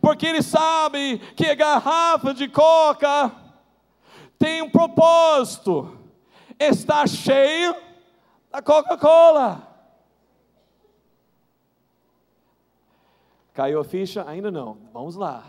[0.00, 3.30] Porque ele sabe que a garrafa de coca
[4.36, 5.96] tem um propósito.
[6.58, 7.76] Está cheio
[8.50, 9.62] da Coca-Cola.
[13.54, 14.24] Caiu a ficha?
[14.26, 14.76] Ainda não.
[14.92, 15.44] Vamos lá.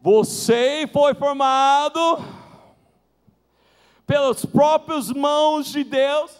[0.00, 1.98] Você foi formado
[4.10, 6.32] pelas próprias mãos de Deus.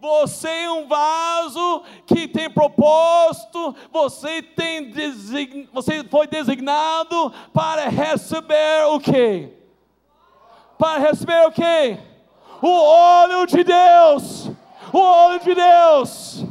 [0.00, 8.84] Você é um vaso que tem propósito, você, tem design, você foi designado para receber
[8.88, 9.52] o quê?
[10.76, 12.00] Para receber o quê?
[12.60, 14.50] O óleo de Deus.
[14.92, 16.44] O óleo de Deus.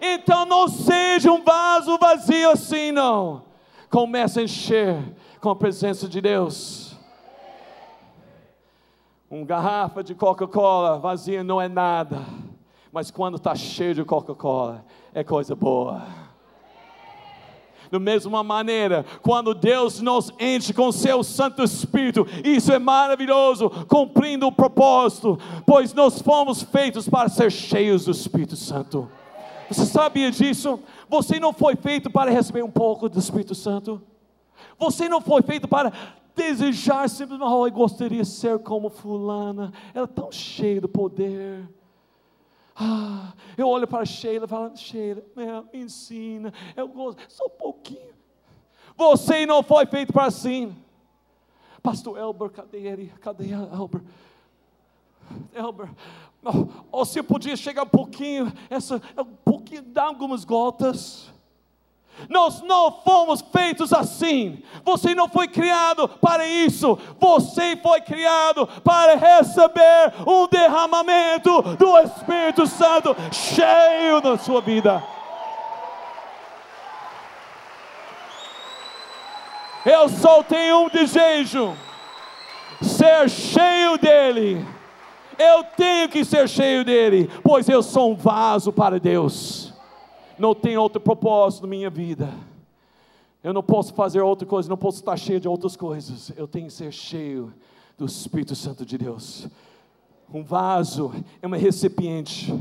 [0.00, 3.42] Então não seja um vaso vazio assim, não.
[3.90, 5.02] Comece a encher
[5.40, 6.87] com a presença de Deus.
[9.30, 12.24] Uma garrafa de Coca-Cola vazia não é nada,
[12.90, 16.02] mas quando está cheio de Coca-Cola, é coisa boa.
[17.90, 24.46] Da mesma maneira, quando Deus nos enche com seu Santo Espírito, isso é maravilhoso, cumprindo
[24.46, 29.10] o propósito, pois nós fomos feitos para ser cheios do Espírito Santo.
[29.70, 30.80] Você sabia disso?
[31.06, 34.00] Você não foi feito para receber um pouco do Espírito Santo.
[34.78, 35.92] Você não foi feito para
[36.38, 41.68] desejar simplesmente, oh, eu gostaria de ser como fulana, ela é tão cheia do poder.
[42.74, 48.14] Ah, eu olho para Sheila e falo, Sheila, me ensina, eu gosto, só um pouquinho.
[48.96, 50.74] Você não foi feito para assim.
[51.82, 53.12] Pastor Elber, cadê ele?
[53.20, 54.02] Cadê Elber?
[55.54, 55.90] Elber,
[56.90, 61.32] Ou se podia chegar um pouquinho, essa, um pouquinho, dar algumas gotas.
[62.28, 64.62] Nós não fomos feitos assim.
[64.84, 66.98] Você não foi criado para isso.
[67.20, 75.02] Você foi criado para receber um derramamento do Espírito Santo cheio na sua vida.
[79.84, 81.76] Eu só tenho um desejo:
[82.82, 84.66] ser cheio dele.
[85.38, 89.67] Eu tenho que ser cheio dele, pois eu sou um vaso para Deus
[90.38, 92.32] não tem outro propósito na minha vida.
[93.42, 96.32] Eu não posso fazer outra coisa, não posso estar cheio de outras coisas.
[96.36, 97.52] Eu tenho que ser cheio
[97.96, 99.48] do Espírito Santo de Deus.
[100.32, 102.52] Um vaso é um recipiente,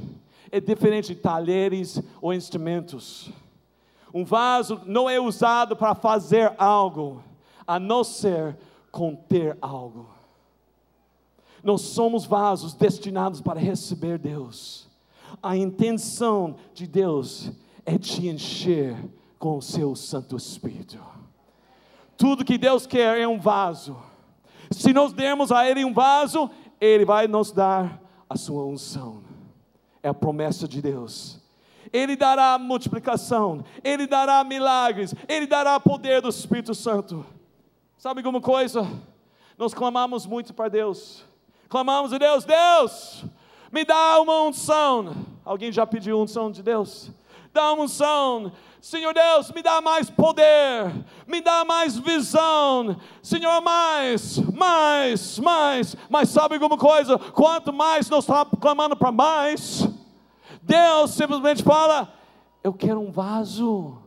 [0.52, 3.30] é diferente de talheres ou instrumentos.
[4.14, 7.22] Um vaso não é usado para fazer algo,
[7.66, 8.58] a não ser
[8.92, 10.08] conter algo.
[11.64, 14.88] Nós somos vasos destinados para receber Deus.
[15.44, 17.52] A intenção de Deus é
[17.96, 18.98] te encher
[19.38, 20.98] com o seu Santo Espírito.
[22.18, 23.96] Tudo que Deus quer é um vaso.
[24.72, 26.50] Se nós dermos a Ele um vaso,
[26.82, 29.22] Ele vai nos dar a sua unção.
[30.02, 31.40] É a promessa de Deus.
[31.94, 37.26] Ele dará multiplicação, Ele dará milagres, Ele dará poder do Espírito Santo.
[37.98, 38.86] Sabe alguma coisa?
[39.58, 41.24] Nós clamamos muito para Deus.
[41.70, 43.26] Clamamos a Deus, Deus,
[43.72, 45.16] me dá uma unção.
[45.44, 47.12] Alguém já pediu unção de Deus?
[47.58, 48.52] Da unção.
[48.80, 50.94] Senhor Deus, me dá mais poder,
[51.28, 52.96] me dá mais visão.
[53.24, 55.96] Senhor, mais, mais, mais.
[56.08, 57.18] Mas sabe alguma coisa?
[57.18, 59.88] Quanto mais nós estamos clamando para mais,
[60.62, 62.14] Deus simplesmente fala:
[62.64, 63.98] Eu quero um vaso.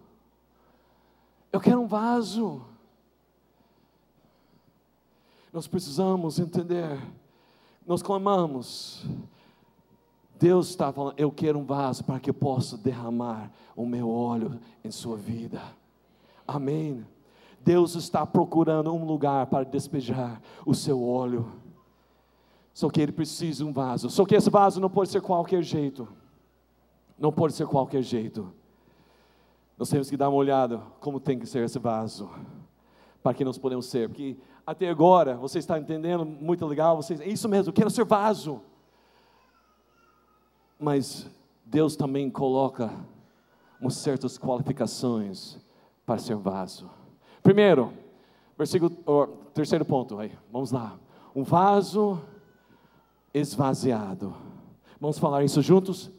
[1.52, 2.64] Eu quero um vaso.
[5.52, 6.96] Nós precisamos entender.
[7.84, 9.04] Nós clamamos,
[10.40, 14.58] Deus está falando, eu quero um vaso para que eu possa derramar o meu óleo
[14.82, 15.60] em sua vida.
[16.48, 17.06] Amém.
[17.60, 21.52] Deus está procurando um lugar para despejar o seu óleo.
[22.72, 24.08] Só que ele precisa de um vaso.
[24.08, 26.08] Só que esse vaso não pode ser qualquer jeito.
[27.18, 28.50] Não pode ser qualquer jeito.
[29.76, 32.30] Nós temos que dar uma olhada como tem que ser esse vaso.
[33.22, 34.08] Para que nós podemos ser.
[34.08, 36.96] Porque até agora, você está entendendo, muito legal.
[36.96, 38.62] Você, é isso mesmo, eu quero ser vaso.
[40.80, 41.28] Mas
[41.66, 42.90] Deus também coloca
[43.78, 45.58] umas certas qualificações
[46.06, 46.90] para ser vaso.
[47.42, 47.92] Primeiro,
[48.56, 48.90] versículo,
[49.52, 50.98] terceiro ponto aí, vamos lá.
[51.36, 52.20] Um vaso
[53.32, 54.34] esvaziado.
[54.98, 56.10] Vamos falar isso juntos?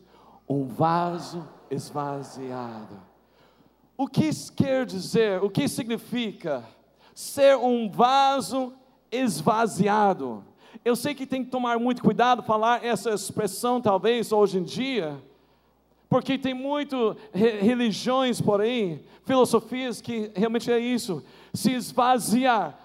[0.48, 3.02] Um vaso esvaziado.
[3.98, 6.64] O que quer dizer, o que significa
[7.14, 8.74] ser um vaso
[9.12, 10.44] esvaziado?
[10.84, 15.22] Eu sei que tem que tomar muito cuidado falar essa expressão, talvez, hoje em dia,
[16.10, 22.78] porque tem muito religiões por aí, filosofias que realmente é isso, se esvaziar.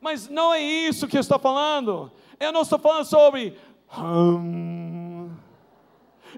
[0.00, 2.10] Mas não é isso que eu estou falando.
[2.38, 3.56] Eu não estou falando sobre.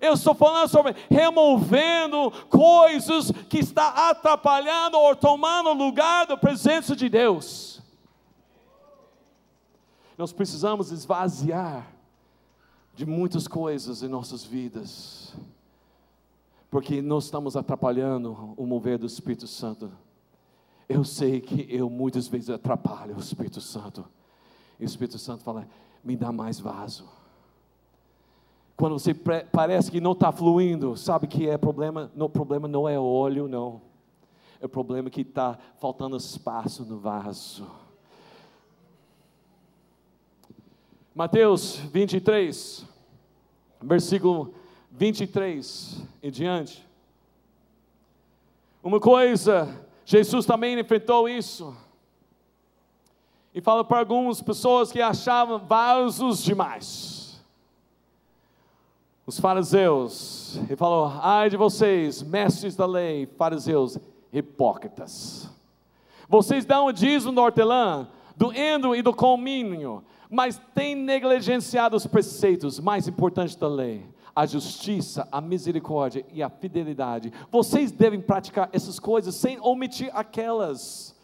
[0.01, 7.09] Eu estou falando sobre removendo coisas que está atrapalhando ou tomando lugar da presença de
[7.09, 7.81] Deus.
[10.17, 11.87] Nós precisamos esvaziar
[12.95, 15.35] de muitas coisas em nossas vidas,
[16.71, 19.93] porque nós estamos atrapalhando o mover do Espírito Santo.
[20.89, 24.07] Eu sei que eu muitas vezes atrapalho o Espírito Santo.
[24.81, 25.69] E o Espírito Santo fala:
[26.03, 27.07] me dá mais vaso.
[28.77, 32.13] Quando você parece que não está fluindo, sabe que é problema?
[32.15, 33.81] O problema não é óleo, não.
[34.61, 37.67] É o problema que está faltando espaço no vaso.
[41.15, 42.87] Mateus 23,
[43.81, 44.53] versículo
[44.91, 46.87] 23 e diante.
[48.83, 51.75] Uma coisa, Jesus também enfrentou isso.
[53.55, 57.16] E fala para algumas pessoas que achavam vasos demais.
[59.27, 63.99] Os fariseus, ele falou: ai de vocês, mestres da lei, fariseus,
[64.33, 65.51] hipócritas.
[66.29, 72.07] Vocês dão o dízimo do hortelã, do endo e do comínio, mas tem negligenciado os
[72.07, 77.33] preceitos mais importantes da lei, a justiça, a misericórdia e a fidelidade.
[77.51, 81.17] Vocês devem praticar essas coisas sem omitir aquelas.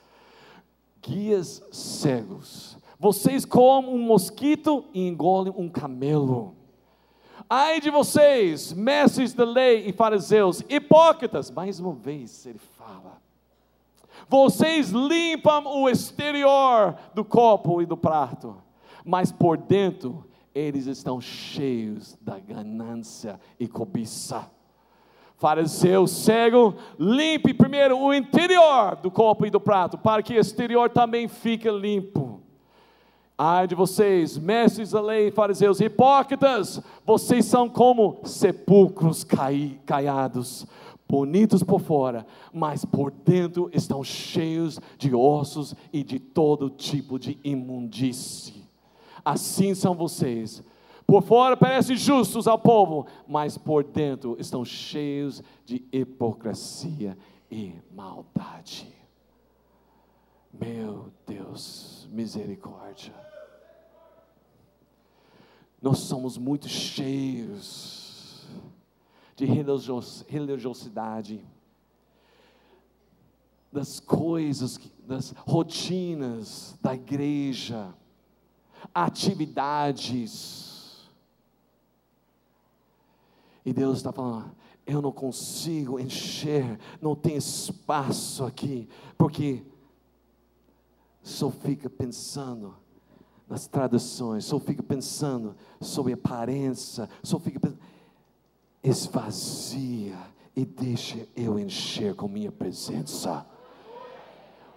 [1.00, 2.76] Guias cegos.
[2.98, 6.61] Vocês comem um mosquito e engolem um camelo.
[7.54, 11.50] Ai de vocês, mestres da lei e fariseus, hipócritas.
[11.50, 13.20] Mais uma vez ele fala.
[14.28, 18.56] Vocês limpam o exterior do copo e do prato
[19.04, 20.24] mas por dentro
[20.54, 24.50] eles estão cheios da ganância e cobiça.
[25.36, 30.90] Fariseu cego, limpe primeiro o interior do copo e do prato, para que o exterior
[30.90, 32.41] também fique limpo.
[33.44, 40.64] Ai de vocês, mestres da lei, fariseus hipócritas, vocês são como sepulcros cai, caiados,
[41.08, 47.36] bonitos por fora, mas por dentro estão cheios de ossos e de todo tipo de
[47.42, 48.64] imundície.
[49.24, 50.62] Assim são vocês.
[51.04, 57.18] Por fora parecem justos ao povo, mas por dentro estão cheios de hipocrisia
[57.50, 58.86] e maldade.
[60.52, 63.31] Meu Deus, misericórdia.
[65.82, 68.46] Nós somos muito cheios
[69.34, 71.44] de religiosidade,
[73.72, 77.92] das coisas, das rotinas da igreja,
[78.94, 81.10] atividades.
[83.64, 84.54] E Deus está falando,
[84.86, 89.66] eu não consigo encher, não tem espaço aqui, porque
[91.22, 92.80] só fica pensando
[93.52, 97.80] nas traduções, só fica pensando sobre aparência, só fica pensando,
[98.82, 100.16] esvazia
[100.56, 103.44] e deixa eu encher com minha presença.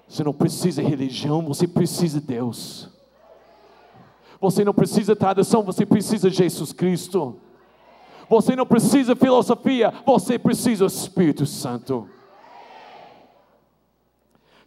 [0.05, 2.89] Você não precisa de religião, você precisa de Deus.
[4.41, 7.39] Você não precisa de tradução, você precisa de Jesus Cristo.
[8.29, 12.09] Você não precisa de filosofia, você precisa do Espírito Santo.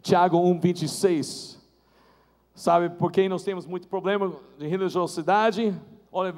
[0.01, 1.58] Tiago 1, 26.
[2.59, 5.73] Sabe por que nós temos muito problema de religiosidade?
[6.11, 6.35] Olha,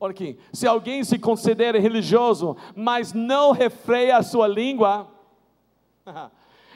[0.00, 0.36] olha aqui.
[0.52, 5.08] Se alguém se considera religioso, mas não refreia a sua língua,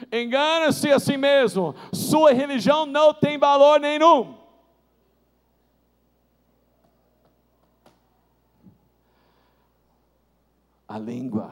[0.09, 1.75] engana-se a si mesmo.
[1.91, 4.37] Sua religião não tem valor nenhum.
[10.87, 11.51] A língua,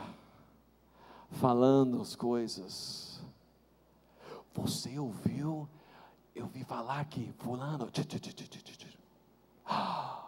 [1.31, 3.21] falando as coisas.
[4.53, 5.67] Você ouviu
[6.35, 7.89] eu vi falar que fulano.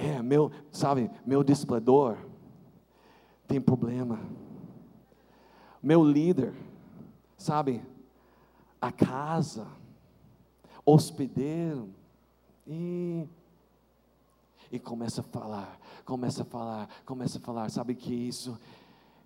[0.00, 2.16] É, meu, sabe, meu discipulador
[3.48, 4.20] tem problema.
[5.82, 6.54] Meu líder,
[7.36, 7.82] sabe,
[8.80, 9.66] a casa,
[10.86, 11.88] hospedeiro,
[12.64, 13.26] e,
[14.70, 18.56] e começa a falar, começa a falar, começa a falar, sabe que isso,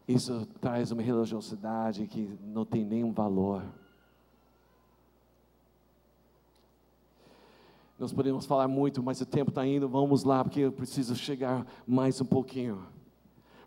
[0.09, 3.63] isso traz uma religiosidade que não tem nenhum valor.
[8.03, 9.89] Nós podemos falar muito, mas o tempo está indo.
[9.89, 12.85] Vamos lá, porque eu preciso chegar mais um pouquinho.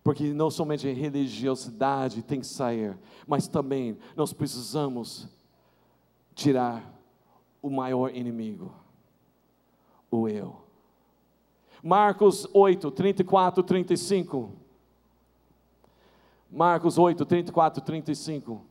[0.03, 5.29] Porque não somente a religiosidade tem que sair, mas também nós precisamos
[6.33, 6.93] tirar
[7.61, 8.75] o maior inimigo,
[10.11, 10.57] o eu.
[11.81, 14.51] Marcos 8, 34, 35.
[16.51, 18.61] Marcos 8, 34, 35.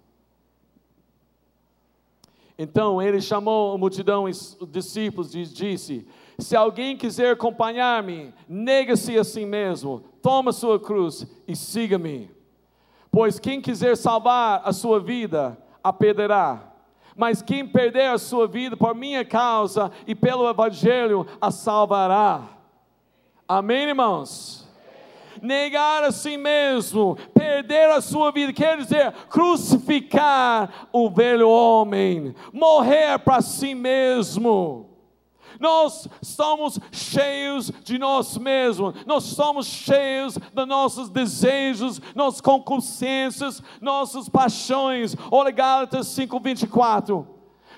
[2.56, 6.06] Então ele chamou a multidão, os discípulos, e disse:
[6.38, 12.30] Se alguém quiser acompanhar-me, nega-se a si mesmo, toma sua cruz e siga-me.
[13.10, 16.72] Pois quem quiser salvar a sua vida, a perderá.
[17.16, 22.42] Mas quem perder a sua vida por minha causa e pelo Evangelho, a salvará.
[23.46, 24.63] Amém, irmãos?
[25.44, 33.18] Negar a si mesmo, perder a sua vida, quer dizer, crucificar o velho homem, morrer
[33.18, 34.90] para si mesmo.
[35.60, 44.28] Nós somos cheios de nós mesmos, nós somos cheios dos nossos desejos, nossas concupiscências, nossas
[44.28, 45.14] paixões.
[45.30, 47.26] Olha Gálatas 5:24.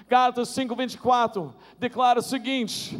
[0.08, 2.98] Gálatas 5:24 declara o seguinte: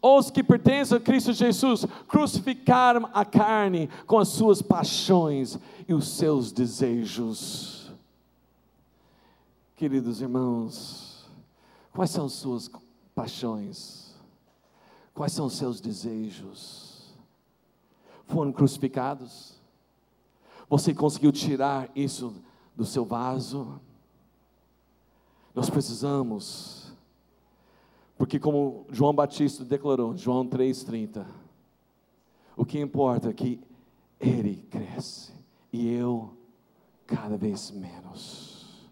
[0.00, 6.06] os que pertencem a Cristo Jesus crucificaram a carne com as suas paixões e os
[6.08, 7.90] seus desejos.
[9.74, 11.28] Queridos irmãos,
[11.92, 12.70] quais são as suas
[13.14, 14.14] paixões?
[15.12, 17.16] Quais são os seus desejos?
[18.28, 19.54] Foram crucificados?
[20.68, 22.34] Você conseguiu tirar isso
[22.76, 23.80] do seu vaso?
[25.54, 26.77] Nós precisamos
[28.18, 31.24] porque, como João Batista declarou, João 3,30,
[32.56, 33.60] o que importa é que
[34.18, 35.32] ele cresce
[35.72, 36.36] e eu
[37.06, 38.90] cada vez menos.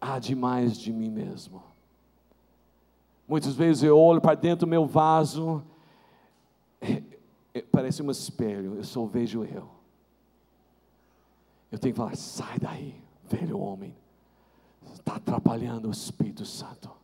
[0.00, 1.62] Há demais de mim mesmo.
[3.28, 5.62] Muitas vezes eu olho para dentro do meu vaso,
[6.80, 7.00] é,
[7.54, 9.70] é, parece um espelho, eu só vejo eu.
[11.70, 13.94] Eu tenho que falar: sai daí, velho homem,
[14.92, 16.99] está atrapalhando o Espírito Santo.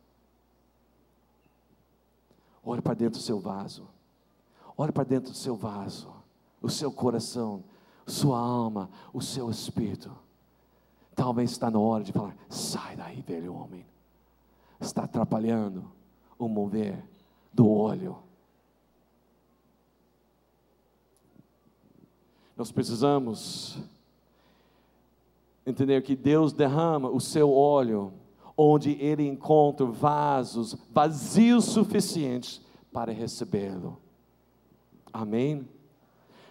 [2.67, 3.87] Olhe para dentro do seu vaso.
[4.75, 6.13] Olhe para dentro do seu vaso,
[6.61, 7.63] o seu coração,
[8.05, 10.11] sua alma, o seu espírito.
[11.15, 13.85] Talvez está na hora de falar: sai daí, velho homem.
[14.81, 15.89] Está atrapalhando
[16.37, 17.01] o mover
[17.53, 18.17] do óleo.
[22.57, 23.79] Nós precisamos
[25.65, 28.11] entender que Deus derrama o seu óleo
[28.57, 32.59] onde Ele encontra vasos vazios suficientes
[32.91, 34.01] para recebê-lo.
[35.13, 35.67] Amém?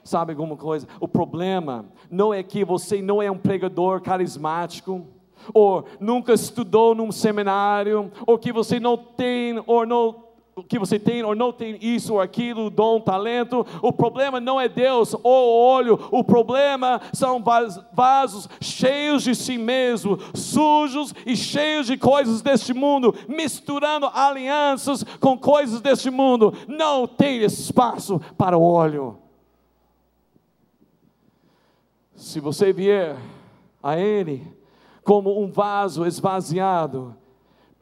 [0.05, 0.87] Sabe alguma coisa?
[1.01, 5.05] O problema não é que você não é um pregador carismático,
[5.53, 10.26] ou nunca estudou num seminário, ou que você não tem ou não
[10.63, 13.67] que você tem ou não tem isso ou aquilo, dom, talento.
[13.83, 17.43] O problema não é Deus ou o olho, o problema são
[17.93, 25.39] vasos cheios de si mesmo, sujos e cheios de coisas deste mundo, misturando alianças com
[25.39, 26.55] coisas deste mundo.
[26.67, 29.19] Não tem espaço para o óleo.
[32.15, 33.17] Se você vier
[33.83, 34.43] a Ele
[35.05, 37.15] como um vaso esvaziado,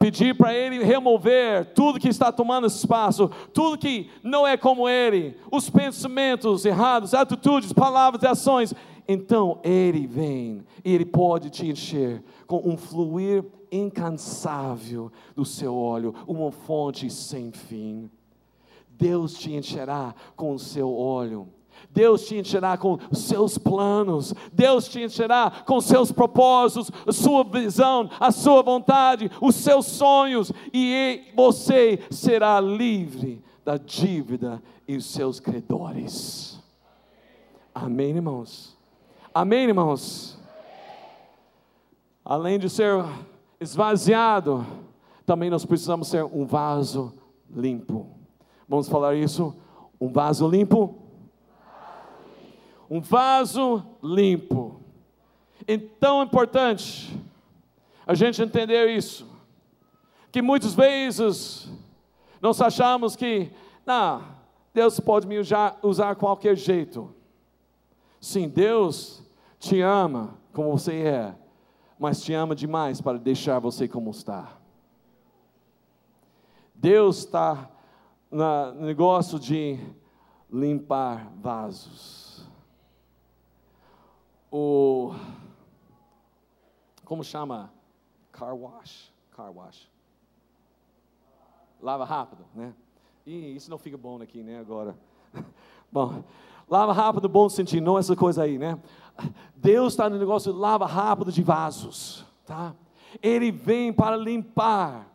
[0.05, 5.35] pedir para Ele remover tudo que está tomando espaço, tudo que não é como Ele,
[5.51, 8.71] os pensamentos errados, atitudes, palavras e ações,
[9.07, 16.13] então Ele vem e Ele pode te encher com um fluir incansável do seu óleo,
[16.27, 18.07] uma fonte sem fim.
[18.87, 21.47] Deus te encherá com o seu óleo
[21.91, 28.31] Deus te encherá com seus planos, Deus te encherá com seus propósitos, sua visão, a
[28.31, 36.61] sua vontade, os seus sonhos, e você será livre da dívida e os seus credores.
[37.73, 38.77] Amém, irmãos?
[39.33, 40.39] Amém, irmãos?
[42.23, 43.03] Além de ser
[43.59, 44.65] esvaziado,
[45.25, 47.13] também nós precisamos ser um vaso
[47.53, 48.07] limpo.
[48.67, 49.55] Vamos falar isso?
[49.99, 51.04] Um vaso limpo?
[52.89, 54.79] Um vaso limpo.
[55.67, 57.19] Então é importante
[58.05, 59.27] a gente entender isso,
[60.31, 61.67] que muitas vezes
[62.39, 63.51] nós achamos que,
[63.85, 64.23] não,
[64.73, 67.13] Deus pode me usar, usar qualquer jeito.
[68.19, 69.23] Sim, Deus
[69.57, 71.35] te ama como você é,
[71.97, 74.51] mas te ama demais para deixar você como está.
[76.75, 77.71] Deus está
[78.29, 79.79] no negócio de
[80.51, 82.24] limpar vasos
[84.57, 85.13] o
[87.03, 87.73] como chama?
[88.31, 89.89] Car wash, car wash.
[91.81, 92.73] Lava rápido, né?
[93.25, 94.97] E isso não fica bom aqui, né, agora.
[95.91, 96.23] bom,
[96.69, 98.79] lava rápido, bom sentido, não essa coisa aí, né?
[99.57, 102.73] Deus está no negócio de lava rápido de vasos, tá?
[103.21, 105.11] Ele vem para limpar,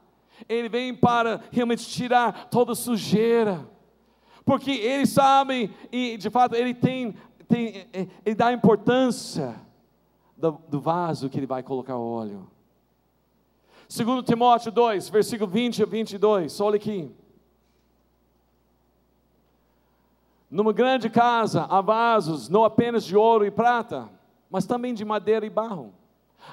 [0.48, 3.66] ele vem para realmente tirar toda sujeira,
[4.44, 7.14] porque ele sabe e de fato ele tem
[7.50, 7.88] tem,
[8.24, 9.56] ele dá a importância
[10.36, 12.48] do, do vaso que ele vai colocar o óleo.
[13.88, 17.10] Segundo Timóteo 2, versículo 20 a 22, olha aqui.
[20.48, 24.08] Numa grande casa há vasos, não apenas de ouro e prata,
[24.48, 25.92] mas também de madeira e barro.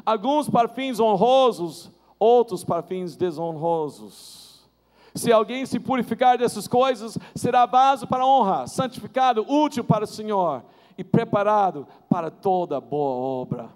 [0.04, 4.68] Alguns para fins honrosos, outros para fins desonrosos.
[5.14, 10.64] Se alguém se purificar dessas coisas, será vaso para honra, santificado, útil para o Senhor
[10.98, 13.70] e preparado para toda boa obra.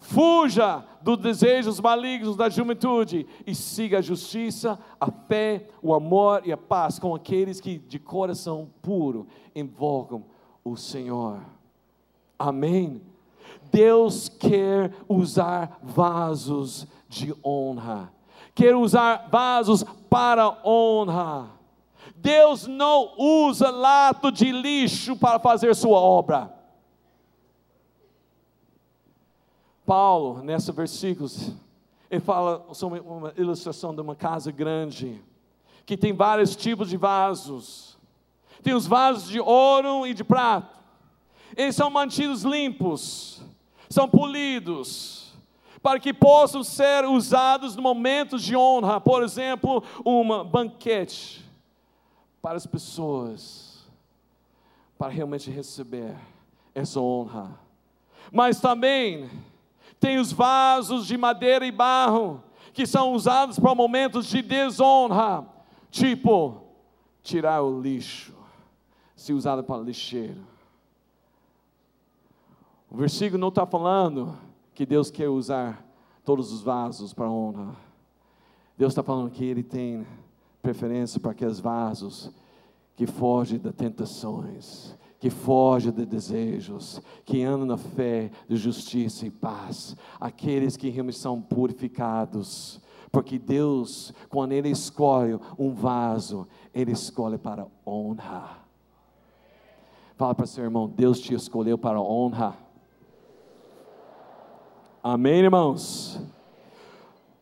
[0.00, 6.52] Fuja dos desejos malignos da juventude e siga a justiça, a fé, o amor e
[6.52, 10.24] a paz com aqueles que de coração puro invocam
[10.64, 11.40] o Senhor.
[12.38, 13.02] Amém.
[13.72, 18.12] Deus quer usar vasos de honra,
[18.54, 21.57] quer usar vasos para honra.
[22.20, 26.52] Deus não usa lato de lixo para fazer sua obra.
[29.86, 31.30] Paulo, nesse versículo,
[32.10, 35.22] ele fala sobre uma ilustração de uma casa grande,
[35.86, 37.96] que tem vários tipos de vasos.
[38.62, 40.76] Tem os vasos de ouro e de prata.
[41.56, 43.40] Eles são mantidos limpos,
[43.88, 45.32] são polidos,
[45.80, 51.47] para que possam ser usados no momentos de honra, por exemplo, um banquete
[52.40, 53.86] para as pessoas,
[54.96, 56.16] para realmente receber
[56.74, 57.58] essa honra.
[58.32, 59.30] Mas também
[59.98, 65.46] tem os vasos de madeira e barro que são usados para momentos de desonra,
[65.90, 66.62] tipo
[67.22, 68.34] tirar o lixo,
[69.16, 70.46] se usado para lixeiro.
[72.90, 74.38] O versículo não está falando
[74.74, 75.84] que Deus quer usar
[76.24, 77.74] todos os vasos para honra.
[78.76, 80.06] Deus está falando que Ele tem
[80.62, 82.32] preferência para aqueles vasos
[82.96, 89.30] que fogem das tentações, que fogem de desejos, que andam na fé de justiça e
[89.30, 92.80] paz, aqueles que realmente são purificados,
[93.10, 98.58] porque Deus, quando Ele escolhe um vaso, Ele escolhe para honra.
[100.16, 102.56] Fala para seu irmão, Deus te escolheu para honra.
[105.02, 106.20] Amém, irmãos?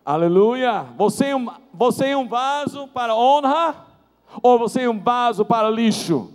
[0.09, 0.84] Aleluia!
[0.96, 3.88] Você é um, você é um vaso para honra
[4.40, 6.32] ou você é um vaso para lixo?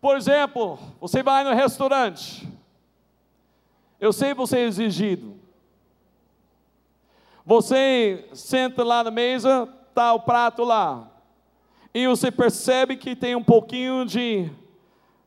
[0.00, 2.48] Por exemplo, você vai no restaurante.
[3.98, 5.40] Eu sei você é exigido.
[7.44, 11.10] Você senta lá na mesa, está o prato lá.
[11.92, 14.48] E você percebe que tem um pouquinho de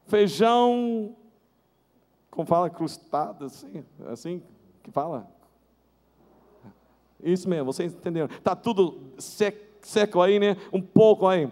[0.05, 1.13] feijão,
[2.37, 4.43] como fala, crustado, assim, assim
[4.83, 5.27] que fala.
[7.19, 8.27] Isso mesmo, vocês entenderam?
[8.27, 10.55] Está tudo seco aí, né?
[10.71, 11.51] Um pouco aí.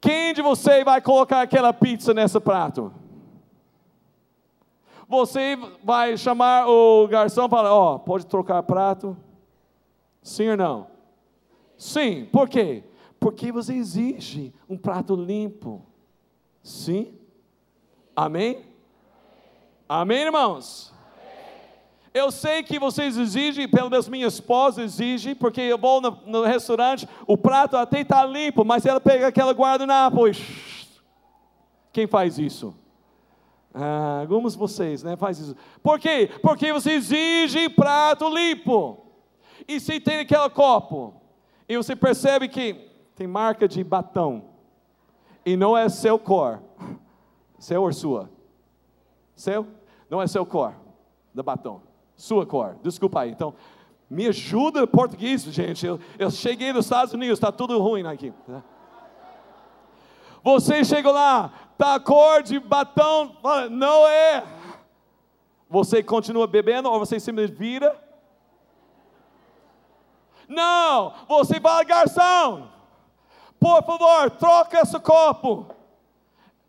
[0.00, 2.92] Quem de vocês vai colocar aquela pizza nesse prato?
[5.06, 9.16] Você vai chamar o garçom e falar: Ó, oh, pode trocar prato?
[10.20, 10.86] Sim ou não?
[11.76, 12.82] Sim, por quê?
[13.20, 15.80] Porque você exige um prato limpo.
[16.60, 17.14] Sim?
[18.16, 18.73] Amém?
[19.88, 20.94] Amém, irmãos?
[22.14, 26.42] Eu sei que vocês exigem, pelo menos minha esposa exige, porque eu vou no, no
[26.44, 30.32] restaurante, o prato até está limpo, mas ela pega aquela guardanapo e...
[31.92, 32.74] Quem faz isso?
[33.74, 35.56] Ah, alguns vocês, né, faz isso.
[35.82, 36.30] Por quê?
[36.40, 39.04] Porque você exige prato limpo.
[39.68, 41.14] E se tem aquele copo,
[41.68, 42.74] e você percebe que
[43.14, 44.50] tem marca de batom,
[45.44, 46.62] e não é seu cor,
[47.58, 48.33] seu ou sua?
[49.34, 49.66] Seu?
[50.08, 50.74] Não é seu cor,
[51.32, 51.80] da batom.
[52.16, 53.30] Sua cor, desculpa aí.
[53.30, 53.54] Então,
[54.08, 55.84] me ajuda português, gente.
[55.84, 58.32] Eu, eu cheguei nos Estados Unidos, está tudo ruim aqui.
[60.42, 63.34] Você chegou lá, tá a cor de batom,
[63.70, 64.44] não é.
[65.68, 68.00] Você continua bebendo ou você simplesmente vira?
[70.46, 72.68] Não, você fala, garçom,
[73.58, 75.74] por favor, troca esse copo.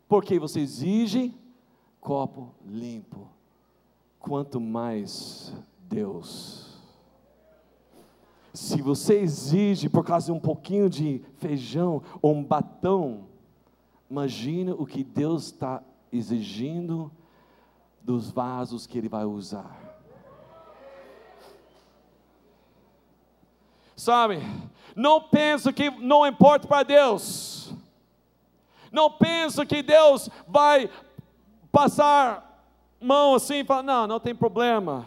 [0.08, 1.34] Porque você exige
[2.06, 3.28] copo limpo
[4.20, 5.52] quanto mais
[5.88, 6.80] Deus.
[8.54, 13.24] Se você exige por causa de um pouquinho de feijão ou um batom,
[14.08, 15.82] imagina o que Deus está
[16.12, 17.10] exigindo
[18.00, 19.76] dos vasos que Ele vai usar.
[23.96, 24.38] Sabe,
[24.94, 27.74] não pensa que não importa para Deus.
[28.92, 30.88] Não pensa que Deus vai
[31.76, 35.04] passar mão assim e fala: não, não tem problema.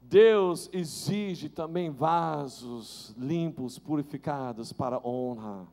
[0.00, 5.66] Deus exige também vasos limpos, purificados para honra.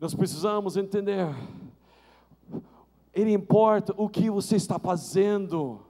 [0.00, 1.28] Nós precisamos entender.
[3.12, 5.80] Ele importa o que você está fazendo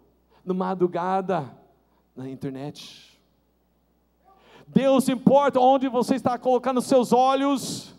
[0.45, 1.51] na madrugada
[2.15, 3.19] na internet.
[4.67, 7.94] Deus importa onde você está colocando seus olhos.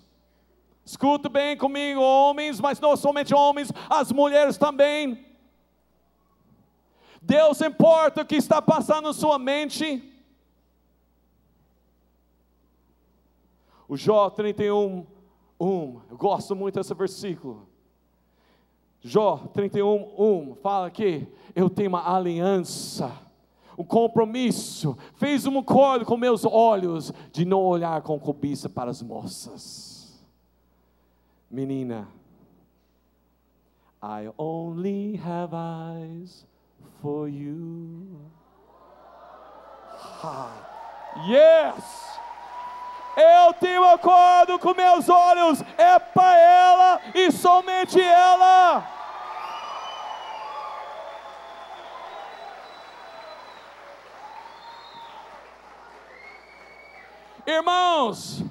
[0.86, 5.26] Escuta bem comigo, homens, mas não somente homens, as mulheres também.
[7.20, 10.14] Deus importa o que está passando na sua mente.
[13.88, 15.08] O Jó 31,
[15.60, 17.68] 1, eu gosto muito desse versículo.
[19.02, 23.12] Jó 31, 1, fala que eu tenho uma aliança,
[23.76, 29.02] um compromisso, fez um acordo com meus olhos de não olhar com cobiça para as
[29.02, 29.95] moças
[31.56, 32.08] menina.
[34.04, 36.46] I only have eyes
[37.02, 38.20] for you.
[40.22, 40.52] Ha.
[41.28, 42.20] Yes!
[43.16, 48.86] Eu tenho acordo com meus olhos, é para ela e somente ela.
[57.48, 58.44] Irmãos,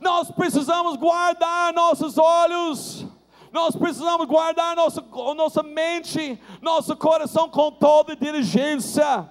[0.00, 3.06] nós precisamos guardar nossos olhos,
[3.52, 5.02] nós precisamos guardar nossa,
[5.34, 9.30] nossa mente, nosso coração com toda diligência.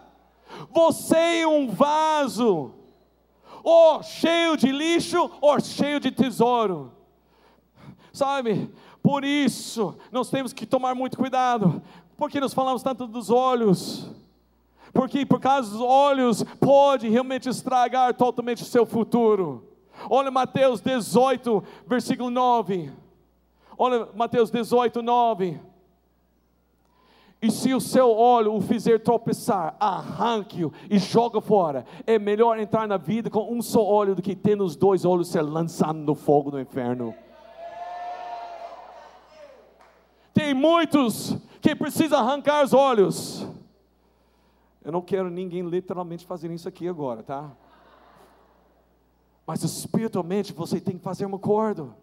[0.72, 2.72] Você é um vaso,
[3.63, 6.91] ou cheio de lixo, ou cheio de tesouro.
[8.11, 11.82] Sabe, por isso nós temos que tomar muito cuidado,
[12.18, 14.09] porque nós falamos tanto dos olhos,
[14.93, 19.74] porque por causa dos olhos pode realmente estragar totalmente o seu futuro.
[20.10, 22.91] Olha Mateus 18, versículo 9.
[23.78, 25.60] Olha Mateus 18, 9.
[27.41, 31.86] E se o seu olho o fizer tropeçar, arranque-o e joga fora.
[32.08, 35.28] É melhor entrar na vida com um só olho do que ter os dois olhos
[35.28, 37.14] ser lançado no fogo do inferno.
[40.34, 43.47] Tem muitos que precisam arrancar os olhos.
[44.84, 47.51] Eu não quero ninguém literalmente fazer isso aqui agora, tá?
[49.46, 51.96] Mas espiritualmente você tem que fazer um acordo.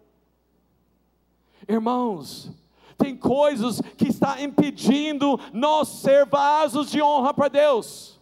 [1.67, 2.51] Irmãos,
[2.97, 8.21] tem coisas que está impedindo nós ser vasos de honra para Deus.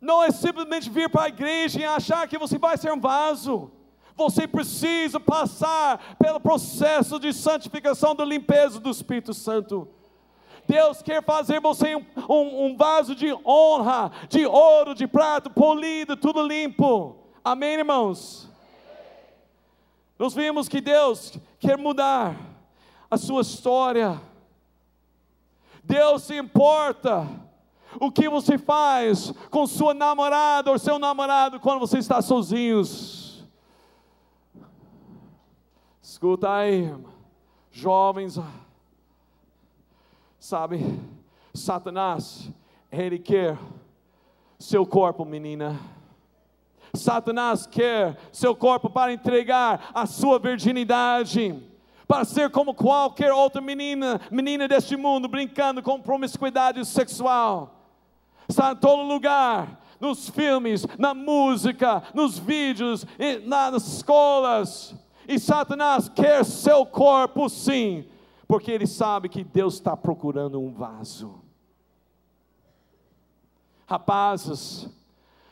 [0.00, 3.70] Não é simplesmente vir para a igreja e achar que você vai ser um vaso.
[4.16, 9.88] Você precisa passar pelo processo de santificação, da limpeza do Espírito Santo.
[10.66, 16.16] Deus quer fazer você um, um, um, vaso de honra, de ouro, de prata, polido,
[16.16, 17.16] tudo limpo.
[17.50, 18.46] Amém, irmãos?
[20.18, 22.36] Nós vimos que Deus quer mudar
[23.10, 24.20] a sua história.
[25.82, 27.26] Deus se importa
[27.98, 33.42] o que você faz com sua namorada ou seu namorado quando você está sozinhos.
[36.02, 36.94] Escuta aí,
[37.72, 38.38] jovens,
[40.38, 41.00] sabe,
[41.54, 42.50] Satanás,
[42.92, 43.58] ele quer
[44.58, 45.97] seu corpo, menina.
[46.98, 51.54] Satanás quer seu corpo para entregar a sua virginidade
[52.08, 57.84] para ser como qualquer outra menina, menina deste mundo, brincando com promiscuidade sexual.
[58.48, 63.06] Está em todo lugar, nos filmes, na música, nos vídeos,
[63.44, 64.94] nas escolas.
[65.28, 68.06] E Satanás quer seu corpo sim,
[68.46, 71.44] porque ele sabe que Deus está procurando um vaso.
[73.86, 74.88] Rapazes,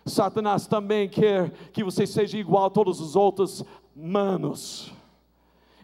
[0.06, 4.92] Satanás também quer que você seja igual a todos os outros manos.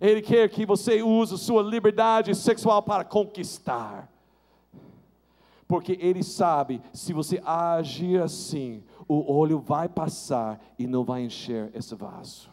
[0.01, 4.09] Ele quer que você use sua liberdade sexual para conquistar.
[5.67, 11.71] Porque ele sabe, se você agir assim, o olho vai passar e não vai encher
[11.75, 12.52] esse vaso.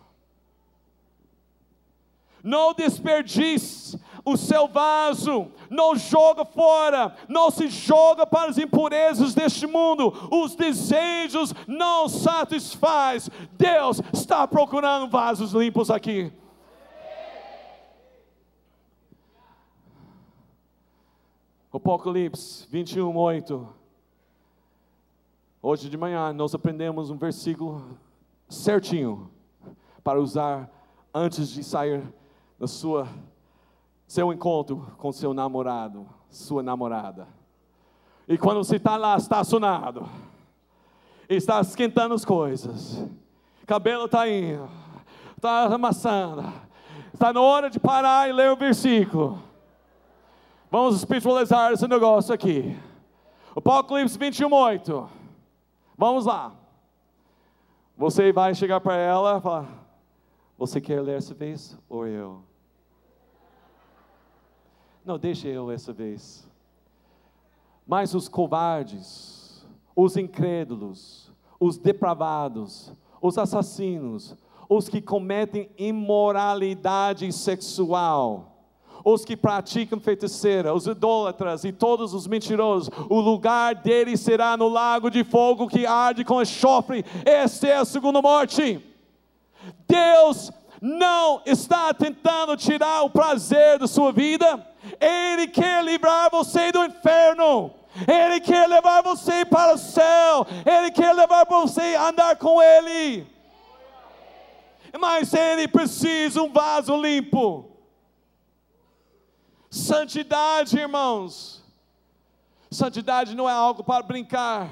[2.44, 9.66] Não desperdice o seu vaso, não joga fora, não se joga para as impurezas deste
[9.66, 13.30] mundo, os desejos não satisfaz.
[13.54, 16.32] Deus está procurando vasos limpos aqui.
[21.72, 23.70] Apocalipse 21, 8.
[25.62, 27.98] Hoje de manhã nós aprendemos um versículo
[28.48, 29.30] certinho
[30.04, 30.70] para usar
[31.14, 32.02] antes de sair
[32.60, 33.08] da sua
[34.10, 37.28] seu encontro com seu namorado, sua namorada.
[38.28, 40.10] E quando você está lá estacionado,
[41.30, 43.08] está esquentando as coisas,
[43.68, 44.68] cabelo está indo,
[45.38, 46.44] está amassando,
[47.14, 49.40] está na hora de parar e ler o versículo.
[50.72, 52.76] Vamos espiritualizar esse negócio aqui.
[53.56, 55.10] Apocalipse 21, 8.
[55.96, 56.52] Vamos lá.
[57.96, 59.68] Você vai chegar para ela e falar:
[60.58, 62.49] Você quer ler essa vez ou eu?
[65.10, 66.48] Não, deixa eu essa vez.
[67.88, 74.36] Mas os covardes, os incrédulos, os depravados, os assassinos,
[74.70, 78.56] os que cometem imoralidade sexual,
[79.04, 84.68] os que praticam feiticeira, os idólatras e todos os mentirosos, o lugar deles será no
[84.68, 87.04] lago de fogo que arde com enxofre.
[87.26, 88.80] Esta é a segunda morte.
[89.88, 94.66] Deus não está tentando tirar o prazer da sua vida,
[95.00, 97.74] Ele quer livrar você do inferno.
[98.08, 103.28] Ele quer levar você para o céu, Ele quer levar você a andar com Ele.
[105.00, 107.70] Mas Ele precisa um vaso limpo.
[109.70, 111.64] Santidade, irmãos.
[112.72, 114.70] Santidade não é algo para brincar.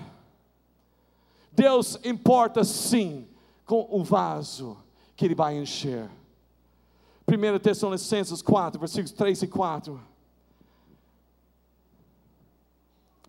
[1.51, 3.27] Deus importa sim
[3.65, 4.77] com o vaso
[5.15, 6.09] que Ele vai encher.
[7.29, 9.99] 1 Tessalonicenses 4, versículos 3 e 4.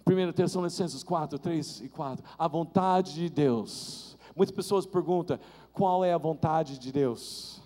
[0.07, 2.25] 1 Tessalonicenses 4, 3 e 4.
[2.39, 4.17] A vontade de Deus.
[4.37, 5.39] Muitas pessoas perguntam:
[5.73, 7.61] qual é a vontade de Deus?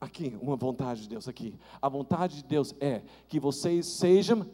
[0.00, 1.58] Aqui, uma vontade de Deus, aqui.
[1.82, 4.46] A vontade de Deus é que vocês sejam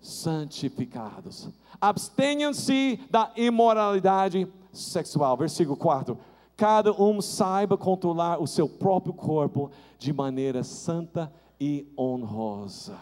[0.00, 1.48] santificados.
[1.80, 5.36] Abstenham-se da imoralidade sexual.
[5.36, 6.16] Versículo 4.
[6.56, 11.30] Cada um saiba controlar o seu próprio corpo de maneira santa
[11.60, 12.98] e honrosa.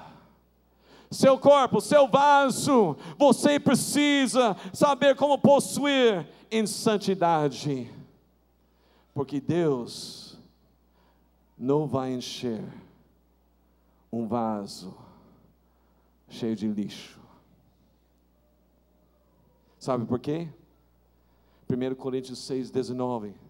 [1.08, 7.88] Seu corpo, seu vaso, você precisa saber como possuir em santidade.
[9.14, 10.36] Porque Deus
[11.56, 12.64] não vai encher
[14.12, 14.92] um vaso
[16.28, 17.20] cheio de lixo.
[19.78, 20.48] Sabe por quê?
[21.70, 23.43] 1 Coríntios 6, 19.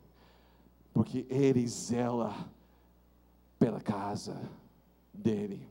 [0.95, 2.33] Porque ele zela
[3.59, 4.41] pela casa
[5.13, 5.69] dele.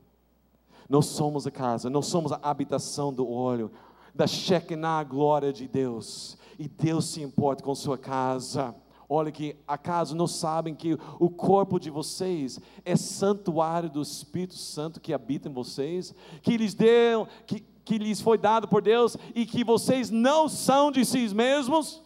[0.88, 3.70] Nós somos a casa, nós somos a habitação do óleo,
[4.14, 6.36] da Shekinah glória de Deus.
[6.58, 8.74] E Deus se importa com sua casa.
[9.08, 15.00] Olha que acaso não sabem que o corpo de vocês é santuário do Espírito Santo
[15.00, 19.46] que habita em vocês, que lhes deu, que, que lhes foi dado por Deus e
[19.46, 22.03] que vocês não são de si mesmos?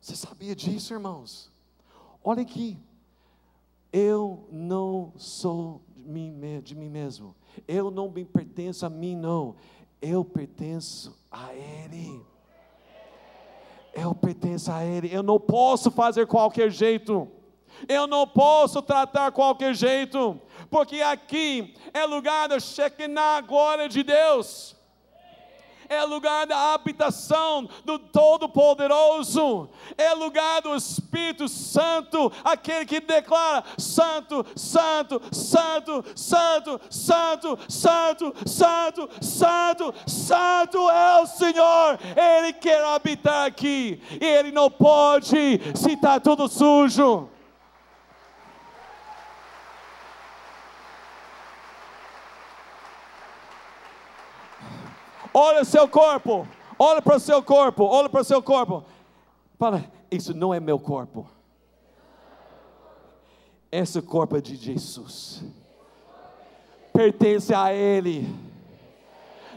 [0.00, 1.50] Você sabia disso, irmãos?
[2.22, 2.78] Olha aqui,
[3.92, 7.34] eu não sou de mim, de mesmo,
[7.66, 9.56] eu não me pertenço a mim, não,
[10.00, 12.24] eu pertenço a Ele.
[13.92, 17.28] Eu pertenço a Ele, eu não posso fazer qualquer jeito,
[17.88, 20.40] eu não posso tratar qualquer jeito,
[20.70, 24.77] porque aqui é lugar da Shekinah, glória de Deus
[25.88, 34.44] é lugar da habitação do Todo-Poderoso, é lugar do Espírito Santo, aquele que declara: Santo,
[34.54, 44.00] Santo, Santo, Santo, Santo, Santo, Santo, Santo, Santo é o Senhor, Ele quer habitar aqui,
[44.20, 47.28] e Ele não pode se está tudo sujo.
[55.32, 56.46] Olha o seu corpo.
[56.78, 57.84] Olha para o seu corpo.
[57.84, 58.84] Olha para o seu corpo.
[59.58, 61.28] Fala, isso não é meu corpo.
[63.70, 65.42] Esse corpo é de Jesus.
[66.92, 68.26] Pertence a Ele.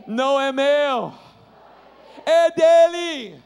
[0.05, 1.13] Não é meu.
[2.25, 3.41] É dele.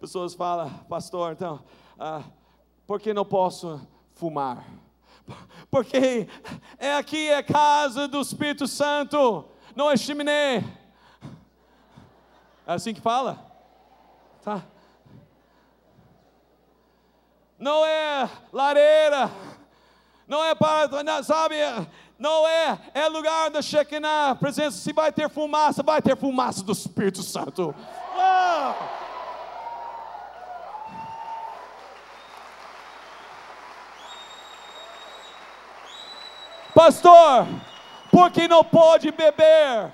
[0.00, 1.60] Pessoas falam, pastor, então,
[1.98, 2.22] ah,
[2.86, 3.80] por que não posso
[4.14, 4.64] fumar?
[5.70, 6.26] Porque
[6.78, 9.44] é aqui é casa do Espírito Santo
[9.74, 10.64] não é chiminé.
[12.66, 13.38] É assim que fala?
[14.42, 14.62] Tá.
[17.58, 19.30] Não é lareira.
[20.26, 20.88] Não é para,
[21.22, 21.56] sabe?
[22.18, 24.78] Não é, é lugar da Shekinah, presença.
[24.78, 27.74] Se vai ter fumaça, vai ter fumaça do Espírito Santo.
[28.14, 29.00] Oh!
[36.74, 37.46] Pastor,
[38.10, 39.92] porque não pode beber.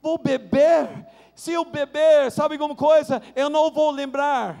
[0.00, 1.06] Vou beber?
[1.34, 3.22] Se eu beber, sabe alguma coisa?
[3.34, 4.58] Eu não vou lembrar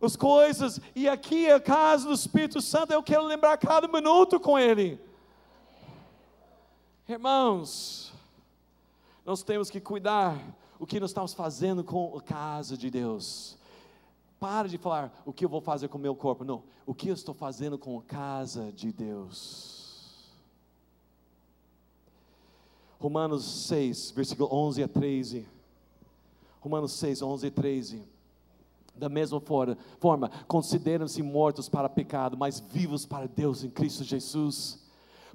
[0.00, 4.38] as coisas, e aqui é a casa do Espírito Santo, eu quero lembrar cada minuto
[4.38, 5.00] com Ele.
[7.08, 8.12] Irmãos,
[9.24, 10.38] nós temos que cuidar
[10.78, 13.56] o que nós estamos fazendo com a casa de Deus.
[14.38, 16.44] Para de falar o que eu vou fazer com o meu corpo.
[16.44, 19.75] Não, o que eu estou fazendo com a casa de Deus.
[22.98, 25.46] Romanos 6, versículo 11 a 13.
[26.60, 28.02] Romanos 6, 11 e 13.
[28.94, 34.82] Da mesma forma, consideram-se mortos para pecado, mas vivos para Deus em Cristo Jesus.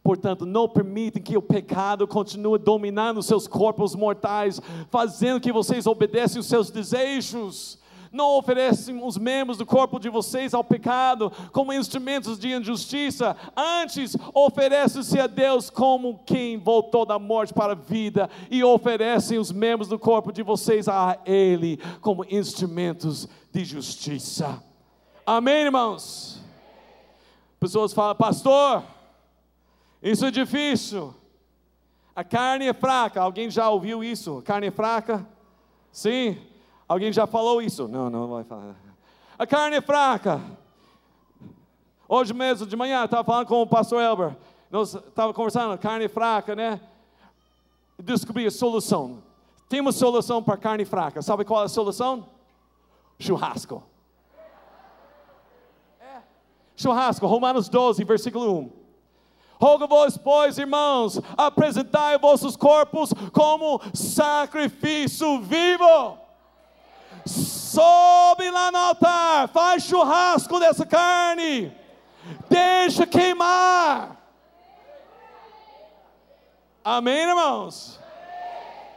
[0.03, 4.59] Portanto, não permitem que o pecado continue dominando seus corpos mortais,
[4.89, 7.80] fazendo que vocês obedeçam os seus desejos
[8.12, 14.16] não oferecem os membros do corpo de vocês ao pecado como instrumentos de injustiça, antes
[14.34, 19.88] oferecem-se a Deus como quem voltou da morte para a vida e oferecem os membros
[19.88, 24.62] do corpo de vocês a Ele como instrumentos de justiça.
[25.26, 26.41] Amém, irmãos?
[27.59, 28.84] Pessoas falam, pastor,
[30.01, 31.14] isso é difícil.
[32.16, 33.22] A carne é fraca.
[33.22, 34.39] Alguém já ouviu isso?
[34.39, 35.26] A carne é fraca?
[35.91, 36.38] Sim.
[36.92, 37.88] Alguém já falou isso?
[37.88, 38.76] Não, não vai falar.
[39.39, 40.42] A carne é fraca.
[42.06, 44.36] Hoje mesmo, de manhã, estava falando com o pastor Elber.
[44.70, 46.82] Nós estávamos conversando, carne fraca, né?
[47.98, 49.24] Descobri a solução.
[49.70, 51.22] Tem uma solução para carne fraca.
[51.22, 52.28] Sabe qual é a solução?
[53.18, 53.82] Churrasco.
[56.02, 56.20] É.
[56.76, 58.72] Churrasco, Romanos 12, versículo 1.
[59.62, 66.20] Rogo-vos, pois, irmãos, apresentai vossos corpos como sacrifício vivo
[67.26, 71.72] sobe lá no altar, faz churrasco dessa carne,
[72.50, 74.18] deixa queimar.
[76.84, 78.00] Amém, irmãos?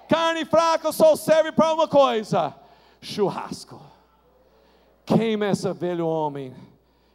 [0.08, 2.54] Carne fraca só serve para uma coisa:
[3.00, 3.80] churrasco.
[5.04, 6.54] Queima esse velho homem,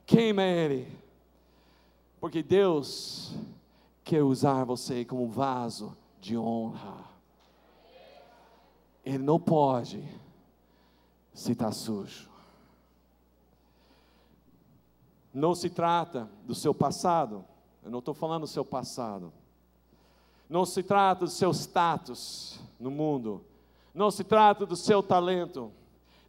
[0.05, 0.87] queima ele,
[2.19, 3.33] porque Deus
[4.03, 7.09] quer usar você como vaso de honra.
[9.03, 10.03] Ele não pode
[11.33, 12.29] se está sujo.
[15.33, 17.45] Não se trata do seu passado,
[17.81, 19.31] Eu não estou falando do seu passado.
[20.49, 23.41] Não se trata do seu status no mundo.
[23.93, 25.71] Não se trata do seu talento.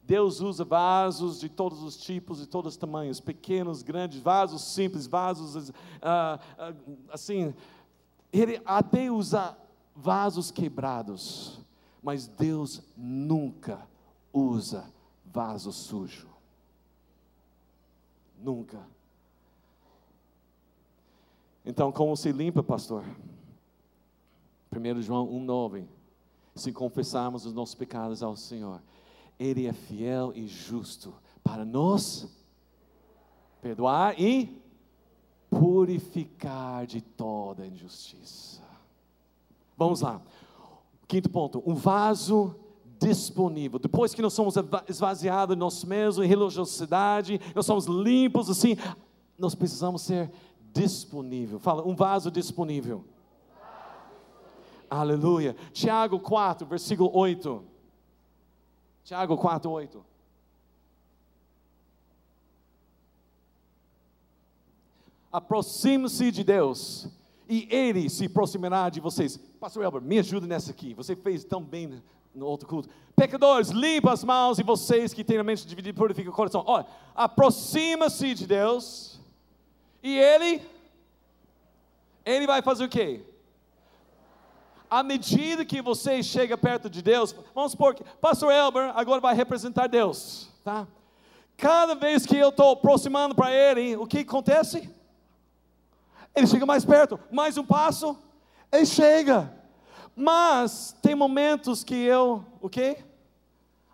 [0.04, 5.06] Deus usa vasos de todos os tipos e todos os tamanhos, pequenos, grandes, vasos simples,
[5.06, 6.74] vasos ah, ah,
[7.12, 7.54] assim.
[8.32, 9.56] Ele até usa
[9.94, 11.58] vasos quebrados,
[12.02, 13.89] mas Deus nunca
[14.32, 14.92] usa
[15.24, 16.28] vaso sujo.
[18.38, 18.80] Nunca.
[21.64, 23.04] Então, como se limpa, pastor?
[24.74, 25.84] 1 João 1,9.
[26.54, 28.82] Se confessarmos os nossos pecados ao Senhor,
[29.38, 32.28] Ele é fiel e justo para nos
[33.60, 34.60] perdoar e
[35.48, 38.62] purificar de toda injustiça.
[39.76, 40.20] Vamos lá.
[41.06, 42.54] Quinto ponto: um vaso
[43.00, 43.78] disponível.
[43.78, 44.54] Depois que nós somos
[44.86, 48.76] esvaziados de nós mesmos, em religiosidade, nós somos limpos assim,
[49.38, 50.30] nós precisamos ser
[50.72, 51.58] disponível.
[51.58, 53.04] Fala, um vaso disponível.
[54.88, 55.56] Aleluia.
[55.72, 57.64] Tiago 4, versículo 8.
[59.02, 60.04] Tiago 4, 8.
[65.32, 67.08] Aproxime-se de Deus
[67.48, 69.36] e Ele se aproximará de vocês.
[69.58, 70.92] Pastor Elber, me ajude nessa aqui.
[70.94, 72.02] Você fez tão bem
[72.34, 72.88] no outro culto.
[73.16, 76.64] Pecadores, limpa as mãos e vocês que têm a mente dividida, purifica o coração.
[76.66, 79.20] Olha, aproxima-se de Deus
[80.02, 80.62] e Ele,
[82.24, 83.24] Ele vai fazer o quê?
[84.90, 89.34] à medida que você chega perto de Deus, vamos supor que Pastor Elber agora vai
[89.36, 90.86] representar Deus, tá?
[91.56, 94.90] Cada vez que eu estou aproximando para Ele, o que acontece?
[96.34, 98.18] Ele chega mais perto, mais um passo,
[98.72, 99.59] ele chega.
[100.14, 102.98] Mas tem momentos que eu, o quê?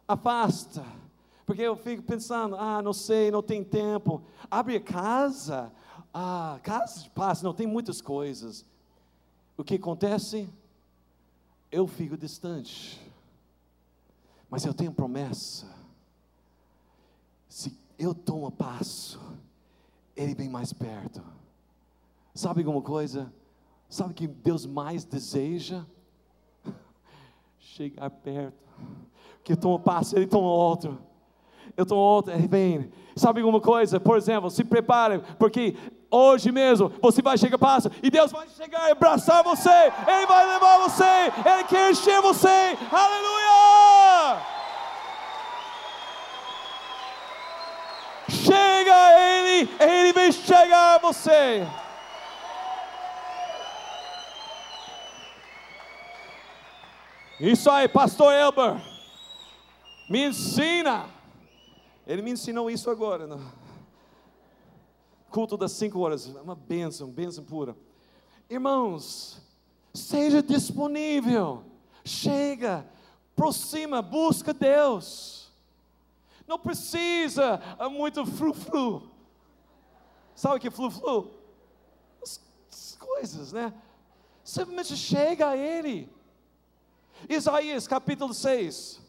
[0.06, 0.84] Afasta.
[1.44, 4.22] Porque eu fico pensando, ah, não sei, não tem tempo.
[4.50, 5.72] Abre a casa,
[6.12, 8.64] ah, casa de paz, não tem muitas coisas.
[9.56, 10.48] O que acontece?
[11.70, 13.00] eu fico distante.
[14.48, 15.66] Mas eu tenho promessa.
[17.48, 19.20] Se eu tomo passo,
[20.16, 21.22] Ele vem mais perto.
[22.34, 23.32] Sabe alguma coisa?
[23.88, 25.84] Sabe que Deus mais deseja?
[27.74, 28.64] Chegar perto.
[29.42, 30.98] Que eu tomo passo, Ele toma outro.
[31.76, 32.90] Eu tomo outro, Ele vem.
[33.16, 33.98] Sabe alguma coisa?
[33.98, 35.76] Por exemplo, se prepare, porque
[36.10, 40.46] hoje mesmo, você vai chegar, passa, e Deus vai chegar e abraçar você, Ele vai
[40.46, 44.42] levar você, Ele quer encher você, aleluia!
[48.28, 51.66] Chega Ele, Ele vai chegar a você.
[57.38, 58.80] Isso aí, Pastor Elber,
[60.08, 61.06] me ensina.
[62.06, 63.26] Ele me ensinou isso agora.
[63.26, 63.66] Não?
[65.36, 67.76] culto das cinco horas, uma bênção, bênção pura.
[68.48, 69.38] Irmãos,
[69.92, 71.62] seja disponível,
[72.02, 72.86] chega,
[73.34, 75.52] aproxima, busca Deus.
[76.46, 77.60] Não precisa
[77.90, 79.10] muito fru-fru.
[80.34, 81.30] Sabe o que é fru-fru?
[82.22, 82.40] As,
[82.72, 83.74] as coisas, né?
[84.42, 86.08] Simplesmente chega a Ele.
[87.28, 89.06] Isaías capítulo 6.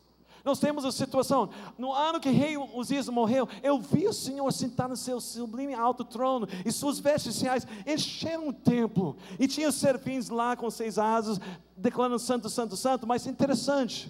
[0.47, 4.91] Nós temos a situação, no ano que rei Uzias morreu, eu vi o Senhor sentado
[4.91, 9.75] no seu sublime alto trono, e suas vestes reais encheram o templo, e tinha os
[9.75, 11.37] serafins lá com seis asas,
[11.75, 14.09] declarando santo, santo, santo, mas interessante,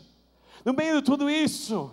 [0.64, 1.92] no meio de tudo isso,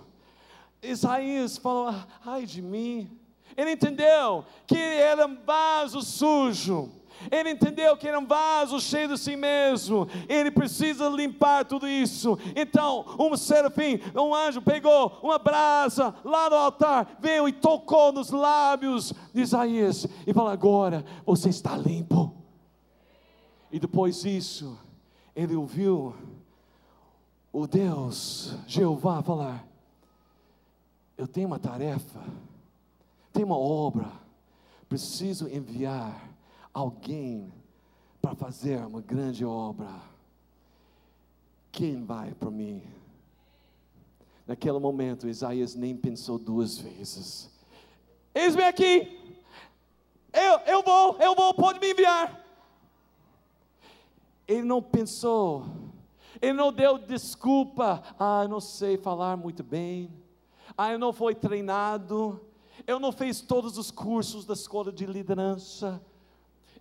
[0.83, 1.95] Isaías falou,
[2.27, 3.11] ai de mim,
[3.57, 6.93] ele entendeu que ele era um vaso sujo,
[7.31, 10.09] ele entendeu que era um vaso cheio de si mesmo.
[10.29, 12.39] Ele precisa limpar tudo isso.
[12.55, 18.31] Então, um serafim, um anjo, pegou uma brasa lá no altar, veio e tocou nos
[18.31, 22.35] lábios de Isaías e falou: Agora você está limpo.
[23.71, 24.79] E depois disso,
[25.35, 26.15] ele ouviu
[27.53, 29.67] o Deus, Jeová, falar:
[31.17, 32.21] Eu tenho uma tarefa,
[33.33, 34.11] tenho uma obra,
[34.89, 36.34] preciso enviar
[36.75, 37.53] alguém
[38.21, 40.03] para fazer uma grande obra.
[41.71, 42.83] Quem vai para mim?
[44.47, 47.51] Naquele momento, Isaías nem pensou duas vezes.
[48.35, 49.39] Eis-me aqui.
[50.33, 52.45] Eu, eu vou, eu vou, pode me enviar.
[54.47, 55.65] Ele não pensou,
[56.43, 58.03] ele não deu desculpa.
[58.19, 60.11] Ah, eu não sei falar muito bem.
[60.77, 62.41] Ah, eu não fui treinado.
[62.87, 66.03] Eu não fiz todos os cursos da escola de liderança.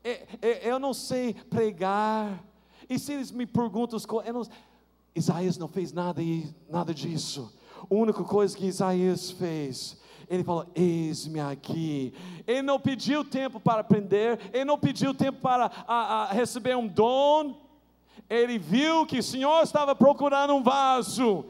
[0.04, 2.44] É, é, eu não sei pregar.
[2.90, 4.50] E se eles me perguntam as coisas,
[5.16, 6.22] Isaías não fez nada,
[6.70, 7.54] nada disso.
[7.90, 9.98] A única coisa que Isaías fez,
[10.30, 12.14] Ele falou: Eis-me aqui.
[12.46, 16.88] Ele não pediu tempo para aprender, ele não pediu tempo para a, a receber um
[16.88, 17.62] dom.
[18.30, 21.46] Ele viu que o Senhor estava procurando um vaso,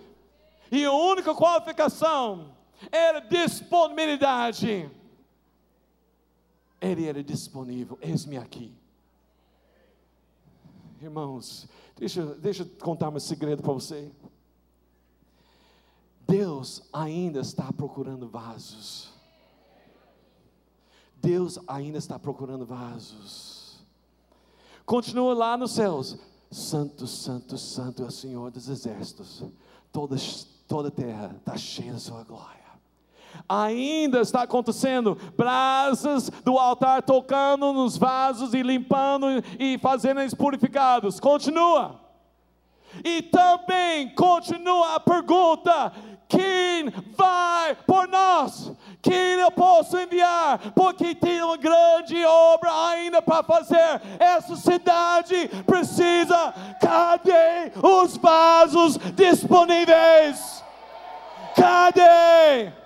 [0.71, 2.51] e a única qualificação
[2.91, 4.89] era disponibilidade.
[6.83, 8.69] Ele era disponível, eis-me aqui.
[11.01, 11.65] Irmãos,
[11.95, 14.11] deixa, deixa eu contar um segredo para você.
[16.27, 19.13] Deus ainda está procurando vasos.
[21.21, 23.81] Deus ainda está procurando vasos.
[24.85, 26.17] Continua lá nos céus.
[26.51, 29.41] Santo, santo, santo é o Senhor dos exércitos.
[29.89, 30.17] Toda,
[30.67, 32.62] toda a terra está cheia da sua glória.
[33.47, 39.27] Ainda está acontecendo brasas do altar tocando nos vasos e limpando
[39.59, 41.19] e fazendo eles purificados.
[41.19, 41.99] Continua.
[43.03, 45.91] E também continua a pergunta:
[46.27, 48.71] quem vai por nós?
[49.01, 50.59] Quem eu posso enviar?
[50.73, 54.01] Porque tem uma grande obra ainda para fazer.
[54.19, 56.53] Essa cidade precisa.
[56.79, 60.63] Cadê os vasos disponíveis?
[61.55, 62.82] Cadê?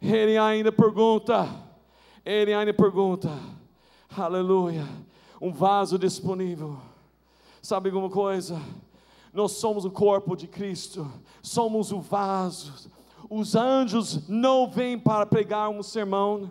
[0.00, 1.48] Ele ainda pergunta.
[2.24, 3.30] Ele ainda pergunta.
[4.16, 4.86] Aleluia.
[5.40, 6.78] Um vaso disponível.
[7.62, 8.60] Sabe alguma coisa?
[9.32, 11.10] Nós somos o corpo de Cristo,
[11.42, 12.90] somos o vaso.
[13.28, 16.50] Os anjos não vêm para pregar um sermão,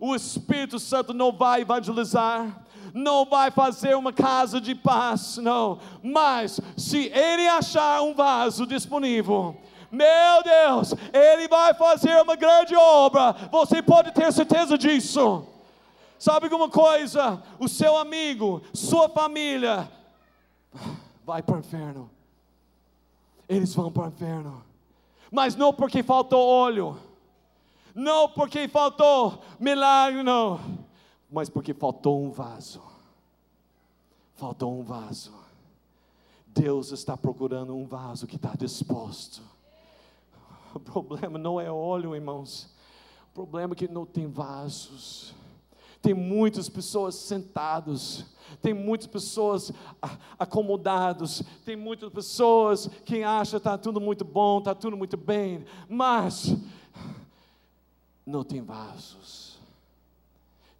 [0.00, 5.78] o Espírito Santo não vai evangelizar, não vai fazer uma casa de paz, não.
[6.02, 9.56] Mas se ele achar um vaso disponível,
[9.96, 13.32] meu Deus, ele vai fazer uma grande obra.
[13.50, 15.46] Você pode ter certeza disso.
[16.18, 17.42] Sabe alguma coisa?
[17.58, 19.90] O seu amigo, sua família,
[21.24, 22.10] vai para o inferno
[23.48, 24.62] eles vão para o inferno.
[25.30, 26.98] Mas não porque faltou óleo,
[27.94, 30.60] não porque faltou milagre, não,
[31.30, 32.82] mas porque faltou um vaso.
[34.34, 35.34] Faltou um vaso.
[36.46, 39.42] Deus está procurando um vaso que está disposto.
[40.94, 42.72] O problema não é óleo, irmãos.
[43.30, 45.34] O problema é que não tem vasos.
[46.00, 48.24] Tem muitas pessoas sentadas
[48.62, 49.72] tem muitas pessoas
[50.38, 55.64] acomodadas, tem muitas pessoas que acham que está tudo muito bom, está tudo muito bem,
[55.88, 56.56] mas
[58.24, 59.58] não tem vasos.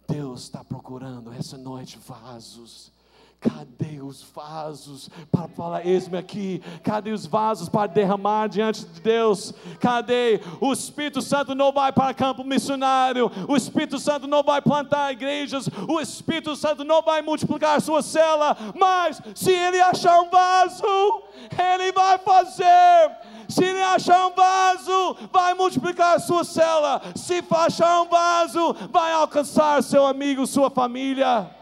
[0.07, 2.91] Deus está procurando essa noite vasos
[3.39, 6.59] Cadê os vasos para falar, eis-me aqui?
[6.83, 9.53] Cadê os vasos para derramar diante de Deus?
[9.79, 10.41] Cadê?
[10.59, 15.69] O Espírito Santo não vai para campo missionário, o Espírito Santo não vai plantar igrejas,
[15.87, 21.21] o Espírito Santo não vai multiplicar sua cela, mas se ele achar um vaso,
[21.51, 23.11] ele vai fazer.
[23.47, 27.01] Se ele achar um vaso, vai multiplicar sua cela.
[27.15, 31.56] Se achar um vaso, vai alcançar seu amigo, sua família.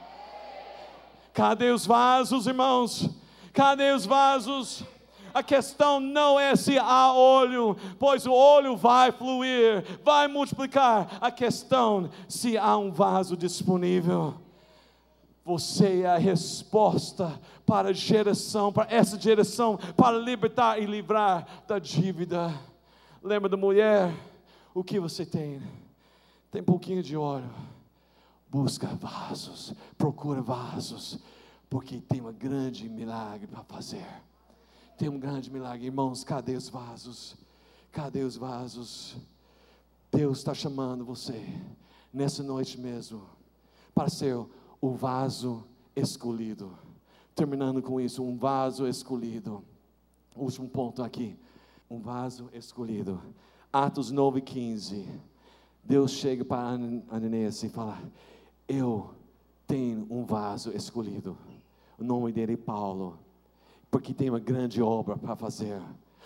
[1.35, 3.09] Cadê os vasos, irmãos?
[3.51, 4.85] Cadê os vasos?
[5.33, 11.17] A questão não é se há óleo, pois o óleo vai fluir, vai multiplicar.
[11.19, 14.35] A questão se há um vaso disponível.
[15.43, 21.79] Você é a resposta para a geração, para essa geração, para libertar e livrar da
[21.79, 22.57] dívida.
[23.21, 24.13] Lembra da mulher?
[24.73, 25.61] O que você tem?
[26.49, 27.51] Tem pouquinho de óleo
[28.55, 31.19] busca vasos, procura vasos,
[31.75, 34.07] porque tem um grande milagre para fazer.
[34.97, 36.23] Tem um grande milagre, irmãos.
[36.23, 37.35] Cadê os vasos?
[37.91, 39.17] Cadê os vasos?
[40.09, 41.45] Deus está chamando você
[42.13, 43.27] nessa noite mesmo
[43.93, 44.37] para ser
[44.79, 46.71] o vaso escolhido.
[47.35, 49.61] Terminando com isso, um vaso escolhido.
[50.33, 51.37] Último ponto aqui.
[51.89, 53.21] Um vaso escolhido.
[53.73, 55.05] Atos 9, 15.
[55.83, 56.69] Deus chega para
[57.09, 58.01] Ananias e fala:
[58.65, 59.13] eu
[59.67, 61.37] tenho um vaso escolhido.
[61.97, 63.19] O nome dele é Paulo,
[63.89, 65.81] porque tem uma grande obra para fazer.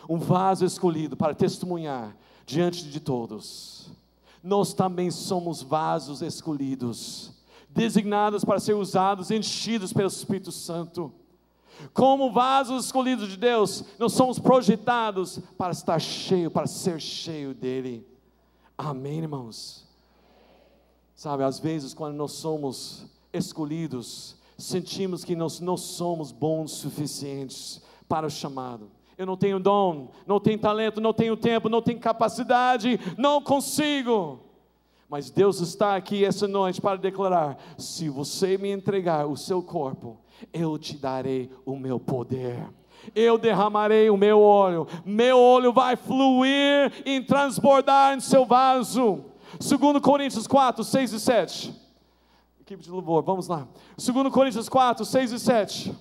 [0.10, 2.16] Um vaso escolhido para testemunhar
[2.46, 3.92] diante de todos.
[4.44, 7.34] Nós também somos vasos escolhidos,
[7.70, 11.14] designados para ser usados, enchidos pelo Espírito Santo.
[11.94, 18.06] Como vasos escolhidos de Deus, nós somos projetados para estar cheio, para ser cheio dele.
[18.78, 19.88] Amém, irmãos?
[21.16, 28.28] Sabe, às vezes, quando nós somos escolhidos, sentimos que nós não somos bons suficientes para
[28.28, 28.92] o chamado.
[29.18, 34.40] Eu não tenho dom, não tenho talento, não tenho tempo, não tenho capacidade, não consigo.
[35.10, 40.18] Mas Deus está aqui essa noite para declarar: se você me entregar o seu corpo,
[40.54, 42.70] eu te darei o meu poder
[43.16, 49.26] eu derramarei o meu óleo, meu óleo vai fluir e transbordar em seu vaso.
[49.60, 51.89] 2 Coríntios 4, 6 e 7.
[52.70, 53.68] Equipe de louvor, vamos lá.
[53.98, 55.96] 2 Coríntios 4, 6 e 7.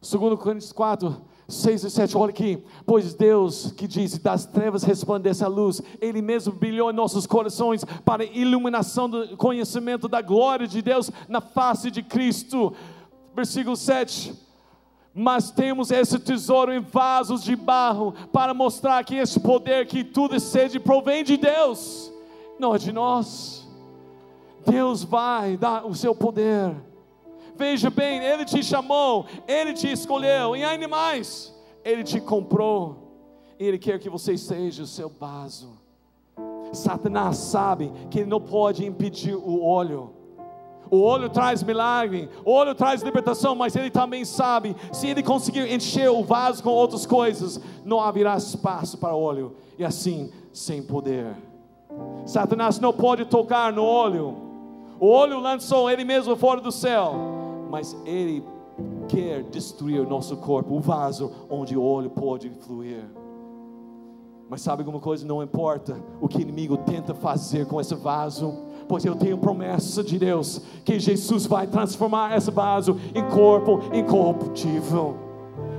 [0.00, 1.16] 2 Coríntios 4,
[1.46, 2.64] 6 e 7, olha aqui.
[2.84, 7.84] Pois Deus que diz: das trevas resplandece a luz, Ele mesmo brilhou em nossos corações
[8.04, 12.74] para iluminação do conhecimento da glória de Deus na face de Cristo.
[13.32, 14.34] Versículo 7
[15.14, 20.34] mas temos esse tesouro em vasos de barro para mostrar que esse poder, que tudo
[20.36, 22.12] e sede provém de Deus,
[22.58, 23.57] não é de nós.
[24.66, 26.74] Deus vai dar o seu poder.
[27.56, 31.54] Veja bem, Ele te chamou, Ele te escolheu, e ainda mais,
[31.84, 33.14] Ele te comprou,
[33.58, 35.78] Ele quer que você seja o seu vaso.
[36.72, 40.18] Satanás sabe que ele não pode impedir o óleo
[40.90, 45.70] o olho traz milagre, o olho traz libertação, mas ele também sabe, se ele conseguir
[45.72, 50.82] encher o vaso com outras coisas, não haverá espaço para o óleo, e assim, sem
[50.82, 51.36] poder.
[52.24, 54.36] Satanás não pode tocar no óleo,
[55.00, 57.14] o óleo lançou ele mesmo fora do céu,
[57.70, 58.44] mas ele
[59.08, 63.04] quer destruir nosso corpo, o vaso onde o óleo pode fluir.
[64.48, 65.26] Mas sabe alguma coisa?
[65.26, 68.56] Não importa o que o inimigo tenta fazer com esse vaso,
[68.88, 75.16] pois eu tenho promessa de Deus que Jesus vai transformar esse vaso em corpo incorruptível.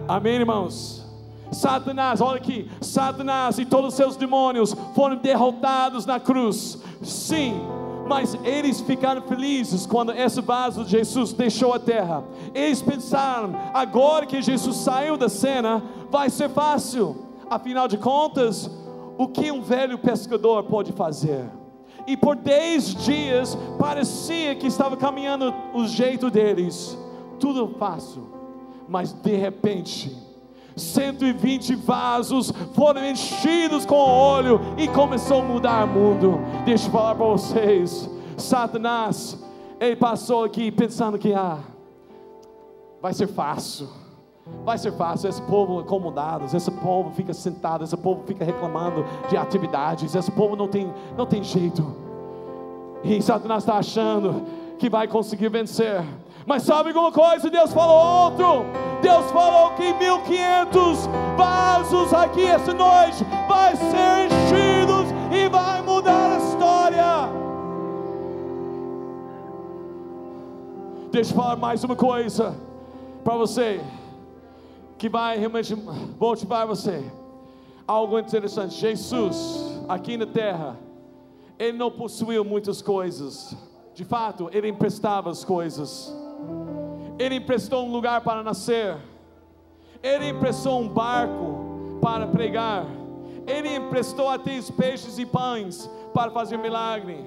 [0.07, 1.05] Amém, irmãos?
[1.51, 6.79] Satanás, olha aqui, Satanás e todos os seus demônios foram derrotados na cruz.
[7.01, 7.59] Sim,
[8.09, 12.23] mas eles ficaram felizes quando esse vaso de Jesus deixou a terra.
[12.55, 17.15] Eles pensaram, agora que Jesus saiu da cena, vai ser fácil.
[17.47, 18.69] Afinal de contas,
[19.15, 21.51] o que um velho pescador pode fazer?
[22.07, 26.97] e por dez dias parecia que estava caminhando o jeito deles,
[27.39, 28.27] tudo fácil,
[28.87, 30.17] mas de repente,
[30.79, 36.39] 120 vasos foram enchidos com óleo e começou a mudar o mundo.
[36.65, 39.37] Deixa eu falar para vocês, Satanás,
[39.79, 41.59] ele passou aqui pensando que ah,
[43.01, 43.87] vai ser fácil.
[44.65, 49.37] Vai ser fácil, esse povo acomodado, esse povo fica sentado, esse povo fica reclamando de
[49.37, 51.85] atividades, esse povo não tem, não tem jeito.
[53.03, 54.43] E Satanás está achando
[54.79, 56.01] que vai conseguir vencer.
[56.45, 57.49] Mas sabe alguma coisa?
[57.49, 58.65] Deus falou outro.
[59.01, 61.07] Deus falou que 1500
[61.37, 67.29] vasos aqui essa noite vai ser enchidos e vai mudar a história.
[71.11, 72.55] Deixa eu falar mais uma coisa
[73.23, 73.81] para você
[74.97, 75.75] que vai realmente
[76.19, 77.03] motivar você.
[77.85, 80.77] Algo interessante: Jesus, aqui na terra,
[81.57, 83.68] ele não possuía muitas coisas.
[83.99, 86.15] De fato, ele emprestava as coisas.
[87.19, 88.95] Ele emprestou um lugar para nascer.
[90.01, 92.85] Ele emprestou um barco para pregar.
[93.45, 97.25] Ele emprestou até os peixes e pães para fazer milagre.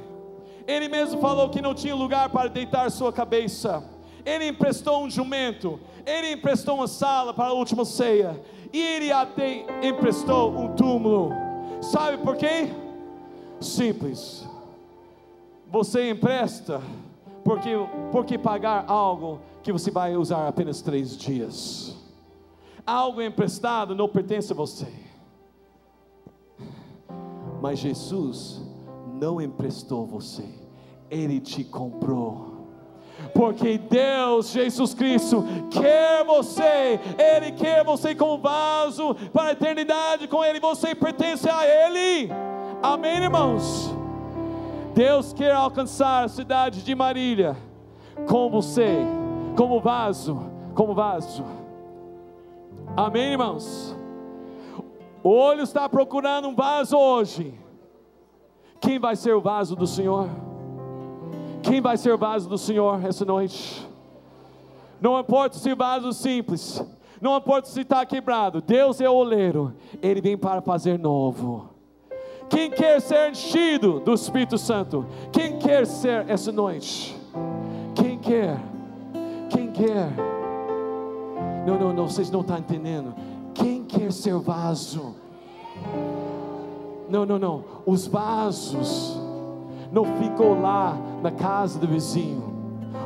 [0.66, 3.84] Ele mesmo falou que não tinha lugar para deitar sua cabeça.
[4.24, 8.42] Ele emprestou um jumento, ele emprestou uma sala para a última ceia,
[8.72, 11.32] e ele até emprestou um túmulo.
[11.82, 12.72] Sabe por quê?
[13.60, 14.41] Simples.
[15.72, 16.82] Você empresta
[17.42, 17.70] porque
[18.12, 21.96] porque pagar algo que você vai usar apenas três dias.
[22.86, 24.86] Algo emprestado não pertence a você.
[27.62, 28.60] Mas Jesus
[29.18, 30.44] não emprestou você,
[31.10, 32.52] Ele te comprou
[33.34, 40.44] porque Deus, Jesus Cristo, quer você, Ele quer você como vaso para a eternidade com
[40.44, 42.30] Ele, você pertence a Ele,
[42.82, 44.01] amém, irmãos?
[44.94, 47.56] Deus quer alcançar a cidade de Marília
[48.28, 48.98] com você,
[49.56, 50.39] como vaso,
[50.74, 51.44] como vaso,
[52.97, 53.97] amém, irmãos?
[55.23, 57.55] O olho está procurando um vaso hoje.
[58.81, 60.28] Quem vai ser o vaso do Senhor?
[61.62, 63.89] Quem vai ser o vaso do Senhor essa noite?
[65.01, 66.85] Não importa se o vaso simples,
[67.20, 71.71] não importa se está quebrado, Deus é o oleiro, Ele vem para fazer novo.
[72.52, 75.06] Quem quer ser enchido do Espírito Santo?
[75.32, 77.16] Quem quer ser essa noite?
[77.94, 78.60] Quem quer?
[79.48, 80.12] Quem quer?
[81.66, 83.14] Não, não, não, vocês não estão entendendo.
[83.54, 85.14] Quem quer ser vaso?
[87.08, 87.64] Não, não, não.
[87.86, 89.18] Os vasos
[89.90, 92.52] não ficou lá na casa do vizinho.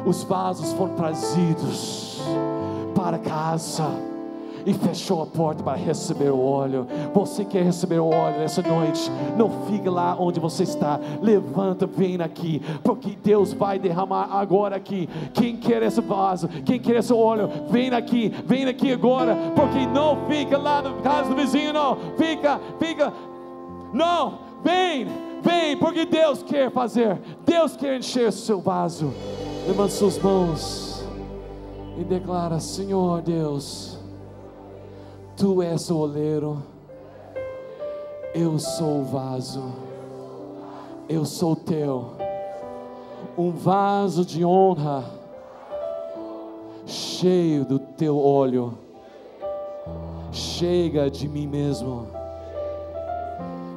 [0.04, 2.20] Os vasos foram trazidos
[2.96, 4.15] para casa.
[4.66, 6.86] E fechou a porta para receber o óleo.
[7.14, 9.08] Você quer receber o óleo nessa noite?
[9.36, 10.98] Não fique lá onde você está.
[11.22, 15.08] Levanta, vem aqui, porque Deus vai derramar agora aqui.
[15.32, 16.48] Quem quer esse vaso?
[16.64, 17.48] Quem quer esse óleo?
[17.70, 21.96] Vem aqui, vem aqui agora, porque não fica lá na casa do vizinho, não.
[22.18, 23.12] Fica, fica.
[23.92, 25.06] Não, vem,
[25.42, 27.20] vem, porque Deus quer fazer.
[27.44, 29.14] Deus quer encher seu vaso.
[29.66, 31.06] Levante suas mãos
[31.98, 33.95] e declara: Senhor Deus,
[35.36, 36.62] Tu és o oleiro,
[38.34, 39.62] eu sou o vaso,
[41.10, 42.12] eu sou teu,
[43.36, 45.04] um vaso de honra,
[46.86, 48.78] cheio do teu óleo.
[50.32, 52.06] Chega de mim mesmo,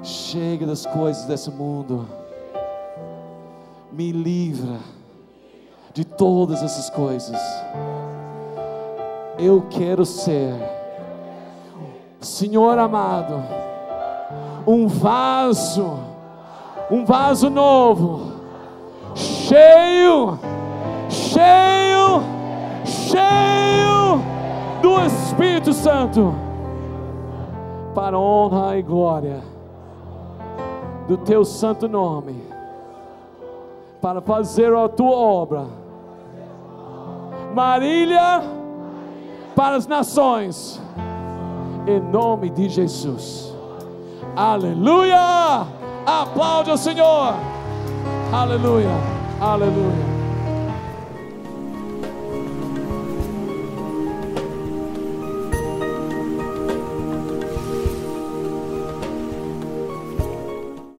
[0.02, 2.08] chega das coisas desse mundo,
[3.92, 4.80] me livra
[5.94, 7.38] de todas essas coisas.
[9.38, 10.79] Eu quero ser,
[12.20, 13.42] Senhor amado,
[14.68, 16.00] um vaso,
[16.92, 18.34] um vaso novo,
[19.16, 20.38] cheio,
[21.08, 22.22] cheio,
[22.84, 24.22] cheio
[24.82, 26.36] do Espírito Santo,
[27.96, 29.42] para honra e glória
[31.08, 32.44] do Teu santo nome,
[34.02, 35.66] para fazer a Tua obra.
[37.56, 38.44] Marília
[39.56, 40.82] para as nações,
[41.90, 43.54] em nome de Jesus.
[44.36, 45.68] Aleluia!
[46.06, 47.34] Aplaude o Senhor.
[48.32, 48.92] Aleluia,
[49.40, 50.19] aleluia.